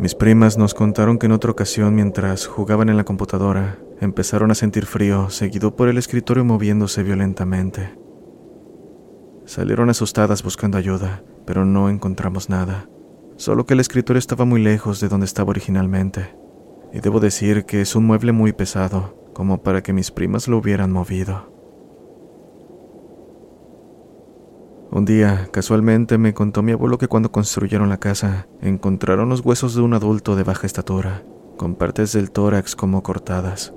Mis 0.00 0.14
primas 0.14 0.56
nos 0.56 0.72
contaron 0.72 1.18
que 1.18 1.26
en 1.26 1.32
otra 1.32 1.50
ocasión, 1.50 1.94
mientras 1.94 2.46
jugaban 2.46 2.88
en 2.88 2.96
la 2.96 3.04
computadora, 3.04 3.76
empezaron 4.00 4.50
a 4.50 4.54
sentir 4.54 4.86
frío, 4.86 5.28
seguido 5.28 5.76
por 5.76 5.90
el 5.90 5.98
escritorio 5.98 6.42
moviéndose 6.42 7.02
violentamente. 7.02 7.98
Salieron 9.44 9.90
asustadas 9.90 10.42
buscando 10.42 10.78
ayuda, 10.78 11.22
pero 11.44 11.66
no 11.66 11.90
encontramos 11.90 12.48
nada, 12.48 12.88
solo 13.36 13.66
que 13.66 13.74
el 13.74 13.80
escritorio 13.80 14.18
estaba 14.18 14.46
muy 14.46 14.62
lejos 14.62 15.00
de 15.00 15.08
donde 15.08 15.26
estaba 15.26 15.50
originalmente, 15.50 16.34
y 16.94 17.00
debo 17.00 17.20
decir 17.20 17.66
que 17.66 17.82
es 17.82 17.94
un 17.94 18.06
mueble 18.06 18.32
muy 18.32 18.54
pesado, 18.54 19.28
como 19.34 19.62
para 19.62 19.82
que 19.82 19.92
mis 19.92 20.10
primas 20.10 20.48
lo 20.48 20.56
hubieran 20.56 20.92
movido. 20.92 21.59
Un 24.92 25.04
día, 25.04 25.48
casualmente, 25.52 26.18
me 26.18 26.34
contó 26.34 26.62
mi 26.62 26.72
abuelo 26.72 26.98
que 26.98 27.06
cuando 27.06 27.30
construyeron 27.30 27.88
la 27.88 28.00
casa, 28.00 28.48
encontraron 28.60 29.28
los 29.28 29.44
huesos 29.44 29.76
de 29.76 29.82
un 29.82 29.94
adulto 29.94 30.34
de 30.34 30.42
baja 30.42 30.66
estatura, 30.66 31.22
con 31.56 31.76
partes 31.76 32.12
del 32.12 32.32
tórax 32.32 32.74
como 32.74 33.04
cortadas. 33.04 33.72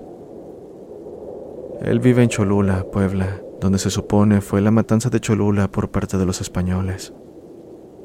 Él 1.82 2.00
vive 2.00 2.24
en 2.24 2.30
Cholula, 2.30 2.88
Puebla, 2.92 3.42
donde 3.62 3.78
se 3.78 3.92
supone 3.92 4.42
fue 4.42 4.60
la 4.60 4.72
matanza 4.72 5.12
de 5.12 5.20
Cholula 5.20 5.70
por 5.70 5.92
parte 5.92 6.18
de 6.18 6.26
los 6.26 6.42
españoles. 6.42 7.14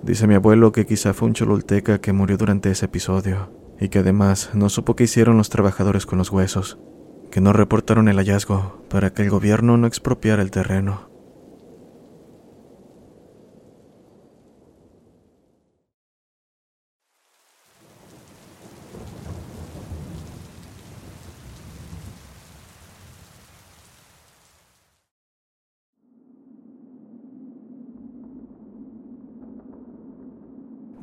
Dice 0.03 0.27
mi 0.27 0.35
abuelo 0.35 0.71
que 0.73 0.85
quizá 0.85 1.15
fue 1.15 1.29
un 1.29 1.35
cholulteca 1.35 2.03
que 2.03 2.13
murió 2.13 2.37
durante 2.37 2.71
ese 2.71 2.85
episodio, 2.85 3.51
y 3.81 3.89
que 3.89 4.01
además 4.01 4.51
no 4.53 4.69
supo 4.69 4.97
qué 4.97 5.05
hicieron 5.05 5.39
los 5.39 5.49
trabajadores 5.49 6.05
con 6.05 6.19
los 6.19 6.31
huesos, 6.31 6.79
que 7.31 7.41
no 7.41 7.55
reportaron 7.55 8.09
el 8.09 8.19
hallazgo 8.19 8.83
para 8.91 9.15
que 9.15 9.23
el 9.23 9.31
gobierno 9.31 9.79
no 9.79 9.87
expropiara 9.87 10.43
el 10.43 10.51
terreno. 10.51 11.08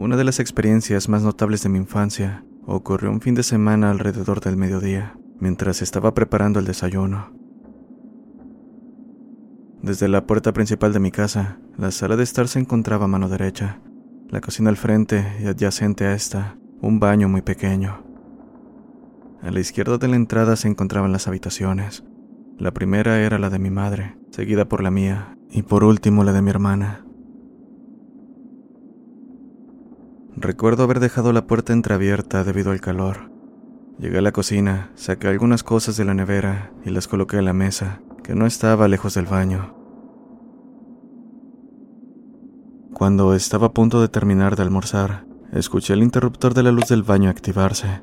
Una 0.06 0.18
de 0.18 0.24
las 0.24 0.40
experiencias 0.40 1.10
más 1.10 1.24
notables 1.24 1.64
de 1.64 1.70
mi 1.70 1.80
infancia 1.80 2.46
ocurrió 2.68 3.10
un 3.10 3.22
fin 3.22 3.34
de 3.34 3.42
semana 3.42 3.90
alrededor 3.90 4.40
del 4.40 4.56
mediodía, 4.56 5.18
mientras 5.40 5.82
estaba 5.82 6.14
preparando 6.14 6.60
el 6.60 6.66
desayuno. 6.68 7.34
Desde 9.82 10.08
la 10.08 10.28
puerta 10.28 10.54
principal 10.54 10.94
de 10.94 11.00
mi 11.00 11.10
casa, 11.10 11.58
la 11.76 11.90
sala 11.90 12.18
de 12.18 12.24
estar 12.24 12.48
se 12.48 12.60
encontraba 12.60 13.06
a 13.06 13.08
mano 13.08 13.30
derecha, 13.30 13.82
la 14.30 14.42
cocina 14.42 14.70
al 14.70 14.78
frente 14.78 15.26
y 15.42 15.48
adyacente 15.48 16.06
a 16.06 16.14
esta, 16.14 16.56
un 16.82 17.00
baño 17.00 17.28
muy 17.28 17.42
pequeño. 17.42 18.04
A 19.42 19.50
la 19.50 19.60
izquierda 19.60 19.98
de 19.98 20.08
la 20.08 20.18
entrada 20.18 20.56
se 20.56 20.68
encontraban 20.68 21.14
las 21.14 21.28
habitaciones. 21.28 22.04
La 22.60 22.76
primera 22.76 23.20
era 23.22 23.40
la 23.40 23.50
de 23.50 23.58
mi 23.58 23.72
madre, 23.72 24.20
seguida 24.30 24.66
por 24.70 24.84
la 24.84 24.92
mía, 24.92 25.36
y 25.50 25.64
por 25.64 25.84
último 25.84 26.24
la 26.24 26.32
de 26.32 26.44
mi 26.44 26.52
hermana. 26.52 27.05
Recuerdo 30.38 30.84
haber 30.84 31.00
dejado 31.00 31.32
la 31.32 31.48
puerta 31.48 31.72
entreabierta 31.72 32.44
debido 32.44 32.72
al 32.72 32.82
calor. 32.82 33.32
Llegué 34.00 34.18
a 34.18 34.22
la 34.22 34.34
cocina, 34.34 34.92
saqué 34.96 35.30
algunas 35.30 35.64
cosas 35.64 35.96
de 35.96 36.04
la 36.04 36.14
nevera 36.14 36.74
y 36.84 36.90
las 36.90 37.08
coloqué 37.08 37.38
en 37.38 37.46
la 37.46 37.54
mesa, 37.54 38.02
que 38.22 38.36
no 38.36 38.46
estaba 38.46 38.90
lejos 38.90 39.14
del 39.14 39.28
baño. 39.28 39.74
Cuando 42.94 43.34
estaba 43.34 43.68
a 43.68 43.74
punto 43.74 44.02
de 44.02 44.10
terminar 44.10 44.58
de 44.58 44.64
almorzar, 44.64 45.26
escuché 45.54 45.94
el 45.94 46.04
interruptor 46.04 46.54
de 46.54 46.64
la 46.64 46.72
luz 46.74 46.90
del 46.90 47.04
baño 47.04 47.30
activarse. 47.30 48.02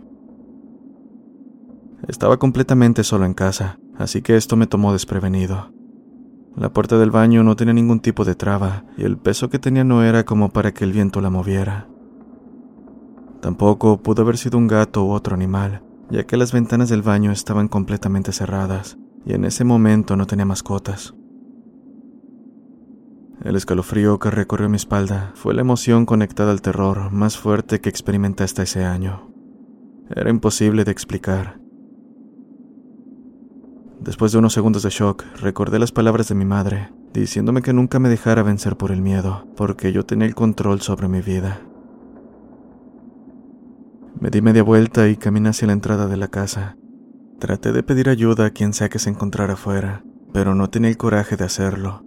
Estaba 2.09 2.38
completamente 2.38 3.05
solo 3.05 3.27
en 3.27 3.35
casa, 3.35 3.79
así 3.99 4.23
que 4.23 4.37
esto 4.37 4.57
me 4.57 4.66
tomó 4.66 4.92
desprevenido. 4.92 5.75
La 6.57 6.73
puerta 6.73 6.99
del 6.99 7.11
baño 7.11 7.42
no 7.42 7.57
tenía 7.57 7.75
ningún 7.75 8.01
tipo 8.01 8.25
de 8.25 8.35
traba 8.35 8.85
y 8.97 9.05
el 9.05 9.18
peso 9.18 9.51
que 9.51 9.59
tenía 9.59 9.85
no 9.85 10.03
era 10.03 10.25
como 10.25 10.51
para 10.51 10.73
que 10.73 10.85
el 10.85 10.92
viento 10.92 11.21
la 11.21 11.31
moviera. 11.31 11.91
Tampoco 13.42 14.00
pudo 14.00 14.22
haber 14.22 14.38
sido 14.38 14.57
un 14.57 14.68
gato 14.68 15.05
u 15.05 15.11
otro 15.11 15.35
animal, 15.35 15.83
ya 16.11 16.22
que 16.24 16.37
las 16.37 16.52
ventanas 16.52 16.88
del 16.88 17.02
baño 17.02 17.33
estaban 17.33 17.66
completamente 17.66 18.31
cerradas 18.31 18.98
y 19.26 19.35
en 19.35 19.44
ese 19.44 19.64
momento 19.64 20.16
no 20.16 20.28
tenía 20.28 20.44
mascotas. 20.44 21.12
El 23.42 23.57
escalofrío 23.57 24.20
que 24.20 24.31
recorrió 24.31 24.68
mi 24.68 24.76
espalda 24.76 25.33
fue 25.35 25.55
la 25.55 25.62
emoción 25.62 26.07
conectada 26.07 26.52
al 26.52 26.62
terror 26.62 27.11
más 27.11 27.37
fuerte 27.37 27.81
que 27.81 27.88
experimenté 27.88 28.44
hasta 28.44 28.62
ese 28.62 28.85
año. 28.85 29.33
Era 30.09 30.31
imposible 30.31 30.85
de 30.85 30.92
explicar. 30.92 31.59
Después 33.98 34.31
de 34.31 34.38
unos 34.38 34.52
segundos 34.52 34.85
de 34.85 34.90
shock, 34.90 35.24
recordé 35.40 35.81
las 35.81 35.90
palabras 35.90 36.28
de 36.28 36.37
mi 36.37 36.44
madre, 36.44 36.92
diciéndome 37.12 37.62
que 37.62 37.72
nunca 37.72 37.98
me 37.98 38.09
dejara 38.09 38.44
vencer 38.44 38.76
por 38.76 38.92
el 38.92 39.02
miedo, 39.02 39.48
porque 39.57 39.92
yo 39.92 40.07
tenía 40.07 40.28
el 40.28 40.37
control 40.37 40.81
sobre 40.81 41.09
mi 41.09 41.22
vida. 41.22 41.62
Me 44.22 44.30
di 44.30 44.40
media 44.40 44.62
vuelta 44.62 45.08
y 45.08 45.16
caminé 45.16 45.48
hacia 45.48 45.66
la 45.66 45.72
entrada 45.72 46.06
de 46.06 46.16
la 46.16 46.28
casa. 46.28 46.76
Traté 47.40 47.72
de 47.72 47.82
pedir 47.82 48.08
ayuda 48.08 48.46
a 48.46 48.50
quien 48.50 48.72
sea 48.72 48.88
que 48.88 49.00
se 49.00 49.11
encontrara 49.11 49.54
afuera, 49.54 50.04
pero 50.32 50.54
no 50.54 50.70
tenía 50.70 50.90
el 50.90 50.96
coraje 50.96 51.37
de 51.37 51.42
hacerlo. 51.42 52.04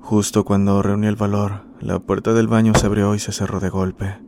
Justo 0.00 0.44
cuando 0.44 0.82
reuní 0.82 1.06
el 1.06 1.14
valor, 1.14 1.66
la 1.78 2.00
puerta 2.00 2.32
del 2.34 2.48
baño 2.48 2.72
se 2.74 2.86
abrió 2.86 3.14
y 3.14 3.20
se 3.20 3.30
cerró 3.30 3.60
de 3.60 3.68
golpe. 3.68 4.18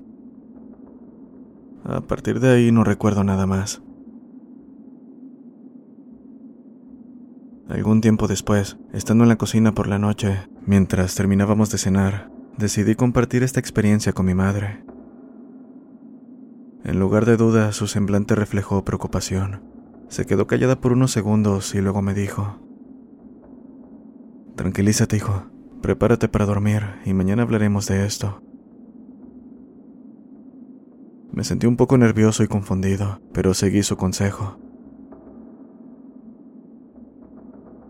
A 1.82 2.00
partir 2.02 2.38
de 2.38 2.50
ahí 2.50 2.70
no 2.70 2.84
recuerdo 2.84 3.24
nada 3.24 3.48
más. 3.48 3.82
Algún 7.68 8.00
tiempo 8.00 8.28
después, 8.28 8.76
estando 8.92 9.24
en 9.24 9.28
la 9.28 9.38
cocina 9.38 9.72
por 9.72 9.88
la 9.88 9.98
noche, 9.98 10.48
mientras 10.66 11.16
terminábamos 11.16 11.70
de 11.70 11.78
cenar, 11.78 12.30
decidí 12.58 12.94
compartir 12.94 13.42
esta 13.42 13.58
experiencia 13.58 14.12
con 14.12 14.26
mi 14.26 14.34
madre. 14.34 14.86
En 16.87 17.01
lugar 17.01 17.27
de 17.27 17.37
duda, 17.37 17.72
su 17.72 17.88
semblante 17.88 18.37
reflejó 18.37 18.85
preocupación. 18.85 19.61
Se 20.07 20.25
quedó 20.25 20.46
callada 20.46 20.81
por 20.81 20.92
unos 20.92 21.11
segundos 21.11 21.75
y 21.75 21.81
luego 21.81 22.01
me 22.01 22.14
dijo, 22.14 22.61
Tranquilízate, 24.55 25.16
hijo. 25.16 25.46
Prepárate 25.83 26.29
para 26.29 26.46
dormir 26.46 26.83
y 27.05 27.12
mañana 27.12 27.42
hablaremos 27.42 27.88
de 27.88 28.07
esto. 28.07 28.40
Me 31.33 31.42
sentí 31.42 31.66
un 31.66 31.77
poco 31.77 31.99
nervioso 31.99 32.44
y 32.44 32.46
confundido, 32.46 33.20
pero 33.33 33.53
seguí 33.53 33.83
su 33.83 33.96
consejo. 33.96 34.57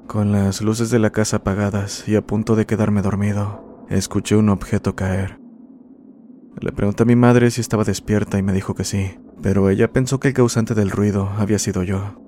Con 0.06 0.32
las 0.32 0.62
luces 0.62 0.88
de 0.88 1.00
la 1.00 1.10
casa 1.10 1.36
apagadas 1.36 2.08
y 2.08 2.16
a 2.16 2.26
punto 2.26 2.56
de 2.56 2.64
quedarme 2.64 3.02
dormido, 3.02 3.84
escuché 3.90 4.36
un 4.36 4.48
objeto 4.48 4.96
caer. 4.96 5.45
Le 6.60 6.72
pregunté 6.72 7.02
a 7.02 7.06
mi 7.06 7.16
madre 7.16 7.50
si 7.50 7.60
estaba 7.60 7.84
despierta 7.84 8.38
y 8.38 8.42
me 8.42 8.54
dijo 8.54 8.74
que 8.74 8.84
sí, 8.84 9.18
pero 9.42 9.68
ella 9.68 9.92
pensó 9.92 10.20
que 10.20 10.28
el 10.28 10.34
causante 10.34 10.74
del 10.74 10.90
ruido 10.90 11.28
había 11.36 11.58
sido 11.58 11.82
yo. 11.82 12.22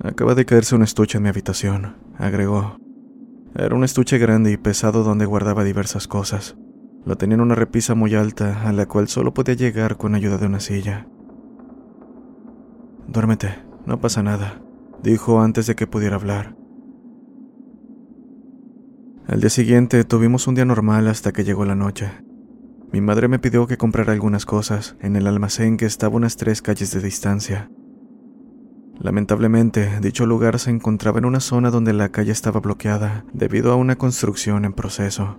Acaba 0.00 0.34
de 0.34 0.44
caerse 0.44 0.74
un 0.76 0.82
estuche 0.82 1.16
en 1.16 1.22
mi 1.24 1.30
habitación, 1.30 1.96
agregó. 2.18 2.76
Era 3.54 3.74
un 3.74 3.84
estuche 3.84 4.18
grande 4.18 4.52
y 4.52 4.58
pesado 4.58 5.02
donde 5.02 5.24
guardaba 5.24 5.64
diversas 5.64 6.06
cosas. 6.06 6.56
Lo 7.06 7.16
tenía 7.16 7.36
en 7.36 7.40
una 7.40 7.54
repisa 7.54 7.94
muy 7.94 8.14
alta 8.14 8.68
a 8.68 8.72
la 8.72 8.86
cual 8.86 9.08
solo 9.08 9.32
podía 9.32 9.54
llegar 9.54 9.96
con 9.96 10.14
ayuda 10.14 10.36
de 10.36 10.46
una 10.46 10.60
silla. 10.60 11.08
Duérmete, 13.08 13.54
no 13.86 13.98
pasa 13.98 14.22
nada, 14.22 14.60
dijo 15.02 15.40
antes 15.40 15.66
de 15.66 15.74
que 15.74 15.86
pudiera 15.86 16.16
hablar. 16.16 16.54
Al 19.26 19.40
día 19.40 19.50
siguiente 19.50 20.04
tuvimos 20.04 20.46
un 20.46 20.54
día 20.54 20.66
normal 20.66 21.08
hasta 21.08 21.32
que 21.32 21.44
llegó 21.44 21.64
la 21.64 21.74
noche. 21.74 22.27
Mi 22.92 23.02
madre 23.02 23.28
me 23.28 23.38
pidió 23.38 23.66
que 23.66 23.76
comprara 23.76 24.12
algunas 24.12 24.46
cosas 24.46 24.96
en 25.00 25.16
el 25.16 25.26
almacén 25.26 25.76
que 25.76 25.84
estaba 25.84 26.16
unas 26.16 26.36
tres 26.36 26.62
calles 26.62 26.90
de 26.92 27.00
distancia. 27.00 27.70
Lamentablemente, 28.98 30.00
dicho 30.00 30.24
lugar 30.26 30.58
se 30.58 30.70
encontraba 30.70 31.18
en 31.18 31.26
una 31.26 31.40
zona 31.40 31.70
donde 31.70 31.92
la 31.92 32.08
calle 32.08 32.32
estaba 32.32 32.60
bloqueada 32.60 33.24
debido 33.32 33.72
a 33.72 33.76
una 33.76 33.96
construcción 33.96 34.64
en 34.64 34.72
proceso. 34.72 35.38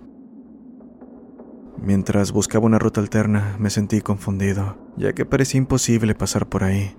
Mientras 1.82 2.32
buscaba 2.32 2.66
una 2.66 2.78
ruta 2.78 3.00
alterna, 3.00 3.56
me 3.58 3.70
sentí 3.70 4.00
confundido, 4.00 4.78
ya 4.96 5.12
que 5.12 5.24
parecía 5.24 5.58
imposible 5.58 6.14
pasar 6.14 6.48
por 6.48 6.62
ahí. 6.62 6.94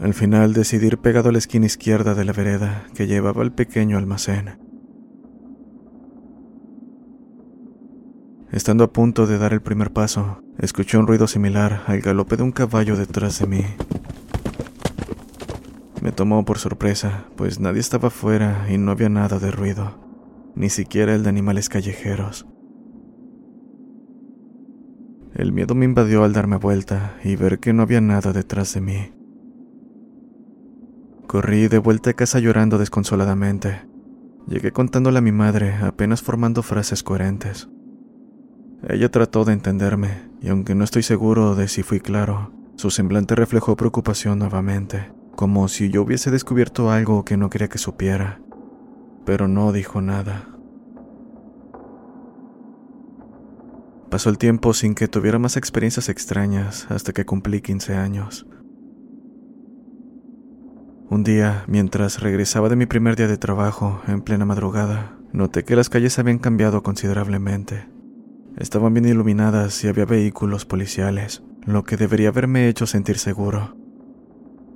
Al 0.00 0.12
final 0.12 0.54
decidí 0.54 0.88
ir 0.88 0.98
pegado 0.98 1.28
a 1.28 1.32
la 1.32 1.38
esquina 1.38 1.66
izquierda 1.66 2.14
de 2.14 2.24
la 2.24 2.32
vereda 2.32 2.86
que 2.94 3.06
llevaba 3.06 3.42
al 3.42 3.52
pequeño 3.52 3.96
almacén. 3.96 4.63
Estando 8.54 8.84
a 8.84 8.92
punto 8.92 9.26
de 9.26 9.36
dar 9.36 9.52
el 9.52 9.62
primer 9.62 9.92
paso, 9.92 10.40
escuché 10.60 10.96
un 10.96 11.08
ruido 11.08 11.26
similar 11.26 11.82
al 11.88 12.00
galope 12.00 12.36
de 12.36 12.44
un 12.44 12.52
caballo 12.52 12.94
detrás 12.94 13.40
de 13.40 13.48
mí. 13.48 13.64
Me 16.00 16.12
tomó 16.12 16.44
por 16.44 16.58
sorpresa, 16.58 17.24
pues 17.34 17.58
nadie 17.58 17.80
estaba 17.80 18.08
afuera 18.08 18.68
y 18.70 18.78
no 18.78 18.92
había 18.92 19.08
nada 19.08 19.40
de 19.40 19.50
ruido, 19.50 19.98
ni 20.54 20.70
siquiera 20.70 21.16
el 21.16 21.24
de 21.24 21.30
animales 21.30 21.68
callejeros. 21.68 22.46
El 25.34 25.50
miedo 25.50 25.74
me 25.74 25.86
invadió 25.86 26.22
al 26.22 26.32
darme 26.32 26.56
vuelta 26.56 27.16
y 27.24 27.34
ver 27.34 27.58
que 27.58 27.72
no 27.72 27.82
había 27.82 28.00
nada 28.00 28.32
detrás 28.32 28.72
de 28.72 28.80
mí. 28.80 29.12
Corrí 31.26 31.66
de 31.66 31.78
vuelta 31.78 32.10
a 32.10 32.14
casa 32.14 32.38
llorando 32.38 32.78
desconsoladamente. 32.78 33.80
Llegué 34.46 34.70
contándole 34.70 35.18
a 35.18 35.22
mi 35.22 35.32
madre, 35.32 35.74
apenas 35.74 36.22
formando 36.22 36.62
frases 36.62 37.02
coherentes. 37.02 37.68
Ella 38.88 39.10
trató 39.10 39.44
de 39.46 39.54
entenderme, 39.54 40.28
y 40.42 40.50
aunque 40.50 40.74
no 40.74 40.84
estoy 40.84 41.02
seguro 41.02 41.54
de 41.54 41.68
si 41.68 41.82
fui 41.82 42.00
claro, 42.00 42.52
su 42.76 42.90
semblante 42.90 43.34
reflejó 43.34 43.76
preocupación 43.76 44.38
nuevamente, 44.38 45.10
como 45.36 45.68
si 45.68 45.88
yo 45.88 46.02
hubiese 46.02 46.30
descubierto 46.30 46.90
algo 46.90 47.24
que 47.24 47.38
no 47.38 47.48
quería 47.48 47.68
que 47.68 47.78
supiera, 47.78 48.42
pero 49.24 49.48
no 49.48 49.72
dijo 49.72 50.02
nada. 50.02 50.48
Pasó 54.10 54.28
el 54.28 54.36
tiempo 54.36 54.74
sin 54.74 54.94
que 54.94 55.08
tuviera 55.08 55.38
más 55.38 55.56
experiencias 55.56 56.10
extrañas 56.10 56.86
hasta 56.90 57.12
que 57.12 57.24
cumplí 57.24 57.62
15 57.62 57.94
años. 57.94 58.46
Un 61.08 61.24
día, 61.24 61.64
mientras 61.68 62.20
regresaba 62.20 62.68
de 62.68 62.76
mi 62.76 62.84
primer 62.84 63.16
día 63.16 63.28
de 63.28 63.38
trabajo, 63.38 64.02
en 64.06 64.20
plena 64.20 64.44
madrugada, 64.44 65.18
noté 65.32 65.64
que 65.64 65.74
las 65.74 65.88
calles 65.88 66.18
habían 66.18 66.38
cambiado 66.38 66.82
considerablemente. 66.82 67.93
Estaban 68.56 68.94
bien 68.94 69.06
iluminadas 69.06 69.82
y 69.82 69.88
había 69.88 70.04
vehículos 70.04 70.64
policiales, 70.64 71.42
lo 71.66 71.82
que 71.82 71.96
debería 71.96 72.28
haberme 72.28 72.68
hecho 72.68 72.86
sentir 72.86 73.18
seguro. 73.18 73.76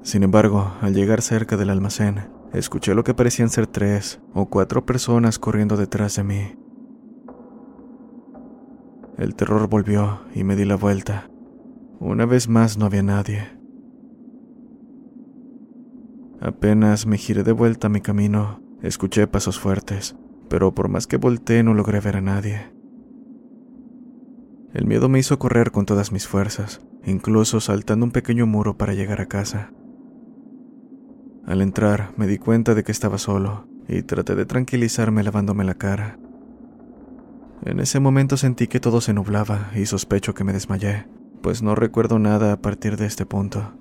Sin 0.03 0.25
embargo, 0.25 0.73
al 0.81 0.95
llegar 0.95 1.23
cerca 1.23 1.57
del 1.57 1.71
almacén, 1.71 2.29
escuché 2.53 2.95
lo 2.95 3.05
que 3.05 3.15
parecían 3.15 3.51
ser 3.51 3.67
tres 3.67 4.21
o 4.35 4.47
cuatro 4.47 4.85
personas 4.85 5.39
corriendo 5.39 5.77
detrás 5.77 6.17
de 6.17 6.25
mí. 6.25 6.57
El 9.17 9.35
terror 9.35 9.69
volvió 9.69 10.23
y 10.35 10.45
me 10.45 10.57
di 10.57 10.65
la 10.65 10.77
vuelta. 10.77 11.31
Una 12.01 12.27
vez 12.27 12.49
más 12.49 12.79
no 12.79 12.87
había 12.87 13.03
nadie. 13.03 13.59
Apenas 16.41 17.07
me 17.07 17.19
giré 17.19 17.43
de 17.43 17.53
vuelta 17.53 17.89
a 17.89 17.91
mi 17.91 18.01
camino, 18.01 18.61
escuché 18.83 19.27
pasos 19.27 19.59
fuertes, 19.59 20.17
pero 20.49 20.75
por 20.75 20.89
más 20.89 21.07
que 21.07 21.17
volteé 21.17 21.63
no 21.63 21.75
logré 21.75 22.01
ver 22.01 22.17
a 22.17 22.21
nadie. 22.21 22.78
El 24.75 24.87
miedo 24.87 25.09
me 25.09 25.19
hizo 25.19 25.39
correr 25.39 25.71
con 25.71 25.87
todas 25.87 26.13
mis 26.13 26.27
fuerzas, 26.27 26.81
incluso 27.05 27.61
saltando 27.61 28.05
un 28.05 28.13
pequeño 28.13 28.47
muro 28.47 28.77
para 28.77 28.95
llegar 28.95 29.21
a 29.21 29.27
casa. 29.27 29.73
Al 31.47 31.63
entrar 31.63 32.13
me 32.17 32.27
di 32.27 32.37
cuenta 32.37 32.75
de 32.75 32.85
que 32.85 32.93
estaba 32.93 33.17
solo 33.17 33.67
y 33.89 34.03
traté 34.03 34.35
de 34.35 34.45
tranquilizarme 34.45 35.23
lavándome 35.23 35.65
la 35.65 35.75
cara. 35.75 36.19
En 37.65 37.81
ese 37.81 37.99
momento 37.99 38.37
sentí 38.37 38.69
que 38.69 38.81
todo 38.81 39.01
se 39.01 39.15
nublaba 39.15 39.71
y 39.75 39.87
sospecho 39.87 40.35
que 40.35 40.45
me 40.45 40.53
desmayé, 40.53 41.07
pues 41.43 41.63
no 41.63 41.75
recuerdo 41.75 42.19
nada 42.19 42.53
a 42.53 42.61
partir 42.61 42.99
de 42.99 43.07
este 43.07 43.25
punto. 43.25 43.73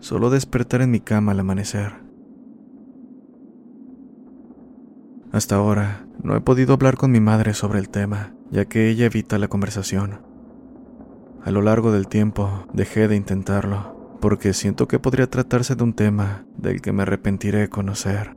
Solo 0.00 0.30
despertar 0.30 0.80
en 0.80 0.90
mi 0.90 1.00
cama 1.00 1.32
al 1.32 1.40
amanecer. 1.40 1.92
Hasta 5.32 5.56
ahora, 5.56 6.06
no 6.22 6.36
he 6.36 6.40
podido 6.40 6.74
hablar 6.74 6.96
con 6.96 7.10
mi 7.10 7.20
madre 7.20 7.54
sobre 7.54 7.80
el 7.80 7.88
tema, 7.88 8.34
ya 8.54 8.66
que 8.66 8.88
ella 8.88 9.06
evita 9.06 9.36
la 9.36 9.48
conversación. 9.48 10.20
A 11.42 11.50
lo 11.50 11.60
largo 11.60 11.90
del 11.90 12.06
tiempo, 12.06 12.68
dejé 12.72 13.08
de 13.08 13.16
intentarlo, 13.16 14.16
porque 14.20 14.52
siento 14.54 14.86
que 14.86 15.00
podría 15.00 15.26
tratarse 15.28 15.74
de 15.74 15.82
un 15.82 15.92
tema 15.92 16.46
del 16.56 16.80
que 16.80 16.92
me 16.92 17.02
arrepentiré 17.02 17.68
conocer. 17.68 18.36